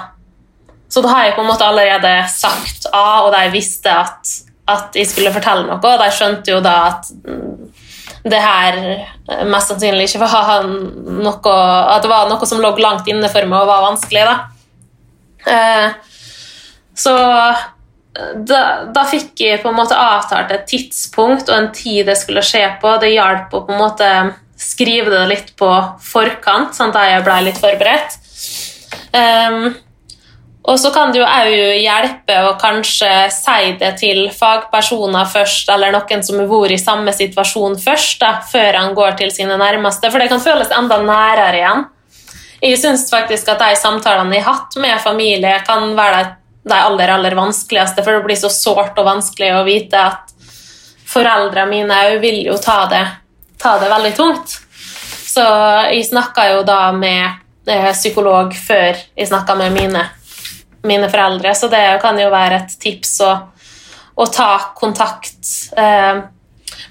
[0.89, 4.33] Så da har jeg på en måte allerede sagt A, og de visste at
[4.65, 7.11] at jeg skulle fortelle noe, og de skjønte jo da at
[8.25, 8.79] det her
[9.45, 10.65] mest sannsynlig ikke var
[11.25, 11.53] noe
[11.93, 14.25] At det var noe som lå langt inne for meg og var vanskelig.
[14.25, 14.35] da.
[15.45, 15.89] Eh,
[16.95, 18.59] så da,
[18.95, 22.63] da, fikk jeg på en måte avtalt et tidspunkt og en tid det skulle skje
[22.81, 22.95] på.
[23.01, 24.11] Det hjalp å på en måte
[24.57, 25.69] skrive det litt på
[26.01, 28.15] forkant, sånn at jeg ble litt forberedt.
[30.65, 35.93] Og så kan det jo òg hjelpe å kanskje si det til fagpersoner først, eller
[35.93, 40.09] noen som har vært i samme situasjon først, da, før han går til sine nærmeste.
[40.09, 41.85] For det kan føles enda nærere igjen
[42.65, 46.23] jeg syns faktisk at de samtalene jeg har hatt med familie, kan være
[46.65, 50.33] de, aller, aller vanskeligste, for det blir så sårt og vanskelig å vite at
[51.09, 53.03] foreldrene mine òg vil jo ta det,
[53.61, 54.59] ta det veldig tungt.
[55.25, 55.43] Så
[55.91, 60.05] jeg snakka jo da med eh, psykolog før jeg snakka med mine,
[60.87, 63.31] mine, foreldre, så det kan jo være et tips å,
[64.15, 66.23] å ta kontakt eh,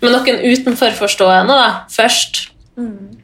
[0.02, 2.48] med noen utenforforstående da, først.
[2.76, 3.14] Mm.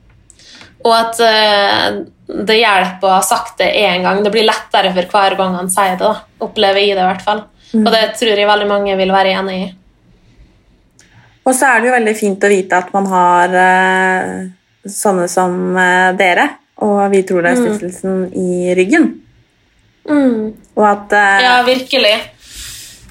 [0.87, 2.01] Og at eh,
[2.31, 4.23] det hjelper å ha sagt det én gang.
[4.25, 6.07] Det blir lettere for hver gang han sier det.
[6.07, 6.47] da.
[6.47, 7.45] Opplever jeg det, i hvert fall.
[7.75, 7.85] Mm.
[7.85, 9.68] Og det tror jeg veldig mange vil være enig i.
[11.47, 14.33] Og så er det jo veldig fint å vite at man har eh,
[14.89, 16.49] sånne som eh, dere
[16.81, 17.64] og Vi tror det er mm.
[17.66, 18.29] stiftelsen mm.
[18.41, 19.03] i ryggen.
[20.09, 20.45] Mm.
[20.79, 22.14] Og at Ja, virkelig.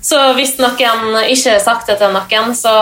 [0.01, 2.76] Så hvis noen ikke har sagt det til noen, så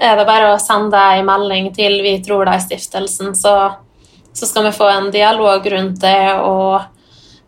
[0.00, 3.54] er det bare å sende en melding til Vi tror det er stiftelsen, så
[4.32, 6.82] så skal vi få en dialog rundt det og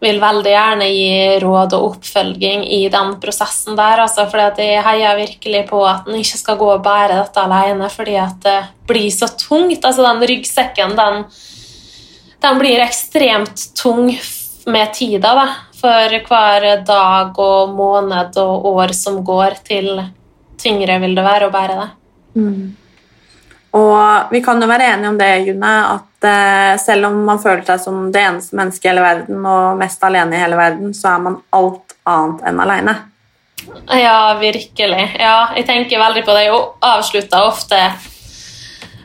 [0.02, 4.02] vil veldig gjerne gi råd og oppfølging i den prosessen der.
[4.02, 7.90] Altså, for jeg heier virkelig på at en ikke skal gå og bære dette alene
[7.92, 8.58] fordi at det
[8.90, 9.78] blir så tungt.
[9.78, 11.22] Altså, den ryggsekken den,
[12.42, 14.10] den blir ekstremt tung
[14.66, 15.36] med tida.
[15.38, 15.46] Da.
[15.82, 19.96] For hver dag og måned og år som går, til
[20.62, 21.88] tyngre vil det være å bære det.
[22.38, 22.62] Mm.
[23.72, 27.64] Og vi kan jo være enige om det, June, at eh, selv om man føler
[27.66, 31.14] seg som det eneste mennesket i hele verden og mest alene i hele verden, så
[31.14, 32.96] er man alt annet enn alene.
[33.96, 35.04] Ja, virkelig.
[35.18, 36.46] Ja, jeg tenker veldig på det.
[36.48, 37.78] Jeg avslutter ofte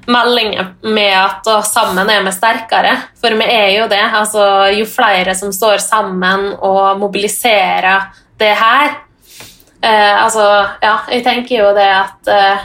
[0.08, 4.03] meldinger med at 'sammen er vi sterkere', for vi er jo det.
[4.14, 8.08] Altså, jo flere som står sammen og mobiliserer
[8.39, 8.97] det her
[9.84, 12.58] eh, Altså, ja, jeg tenker jo det at eh,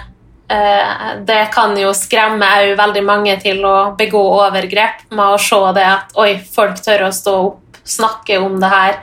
[0.53, 5.61] Eh, det kan jo skremme òg veldig mange til å begå overgrep med å se
[5.79, 8.99] det at oi, folk tør å stå opp, snakke om det her,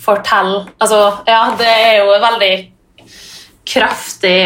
[0.00, 2.52] fortelle Altså, ja, det er jo veldig
[3.68, 4.38] kraftig,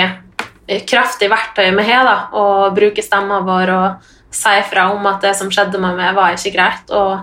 [0.66, 5.34] kraftig verktøy vi har, da, å bruke stemma vår og si fra om at det
[5.38, 7.22] som skjedde med meg, var ikke greit, og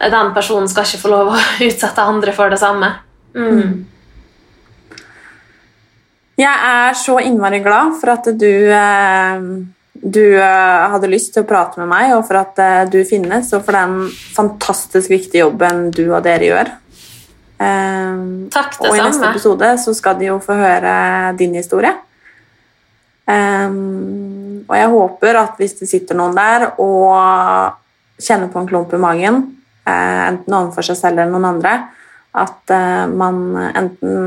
[0.00, 2.94] den personen skal ikke få lov å utsette andre for det samme.
[3.34, 3.48] Mm.
[3.48, 3.78] mm.
[6.40, 9.42] Jeg er så innmari glad for at du, eh,
[9.92, 13.50] du eh, hadde lyst til å prate med meg, og for at eh, du finnes,
[13.52, 14.06] og for den
[14.36, 16.70] fantastisk viktige jobben du og dere gjør.
[17.60, 20.94] Takk, det samme og i neste episode så skal de jo få høre
[21.36, 21.92] din historie.
[23.30, 27.14] Og jeg håper at hvis det sitter noen der og
[28.20, 29.40] kjenner på en klump i magen,
[29.86, 31.74] enten overfor seg selv eller noen andre,
[32.36, 32.72] at
[33.10, 34.18] man enten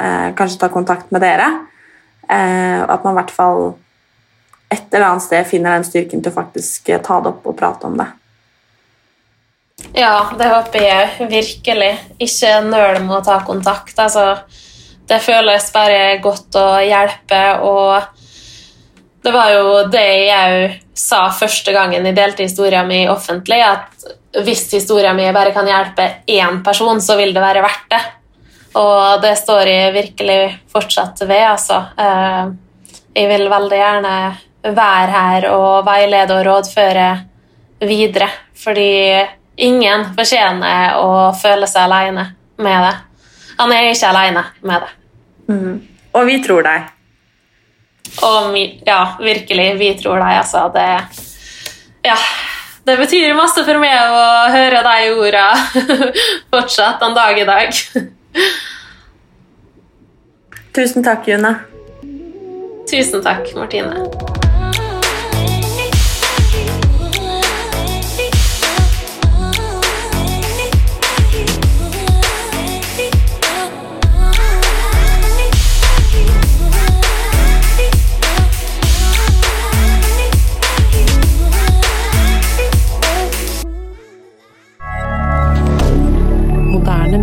[0.00, 1.48] uh, kanskje tar kontakt med dere.
[2.30, 3.62] Og at man i hvert fall
[4.70, 7.88] et eller annet sted finner den styrken til å faktisk ta det opp og prate
[7.88, 8.06] om det.
[9.96, 11.90] Ja, det håper jeg virkelig.
[12.22, 13.96] Ikke nøl med å ta kontakt.
[13.98, 14.38] Altså,
[15.10, 18.20] det føles bare godt å hjelpe, og
[19.24, 24.68] det var jo det jeg sa første gangen jeg delte historien min offentlig, at hvis
[24.72, 28.00] historien min bare kan hjelpe én person, så vil det være verdt det.
[28.78, 30.38] Og det står jeg virkelig
[30.70, 31.80] fortsatt ved, altså.
[31.98, 32.52] Eh,
[33.18, 34.14] jeg vil veldig gjerne
[34.62, 37.08] være her og veilede og rådføre
[37.90, 38.30] videre.
[38.54, 38.92] Fordi
[39.66, 42.28] ingen fortjener å føle seg alene
[42.62, 42.94] med det.
[43.58, 44.99] Han er ikke alene med det.
[45.50, 45.76] Mm.
[46.14, 46.88] Og vi tror deg.
[48.26, 50.68] Og ja, virkelig, vi tror deg, altså.
[50.74, 50.88] Det
[52.10, 52.16] Ja.
[52.86, 55.44] Det betyr masse for meg å høre de orda
[56.52, 57.76] fortsatt en dag i dag.
[60.74, 61.52] Tusen takk, June.
[62.90, 64.48] Tusen takk, Martine.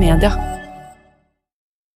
[0.08, 0.47] Moderne media.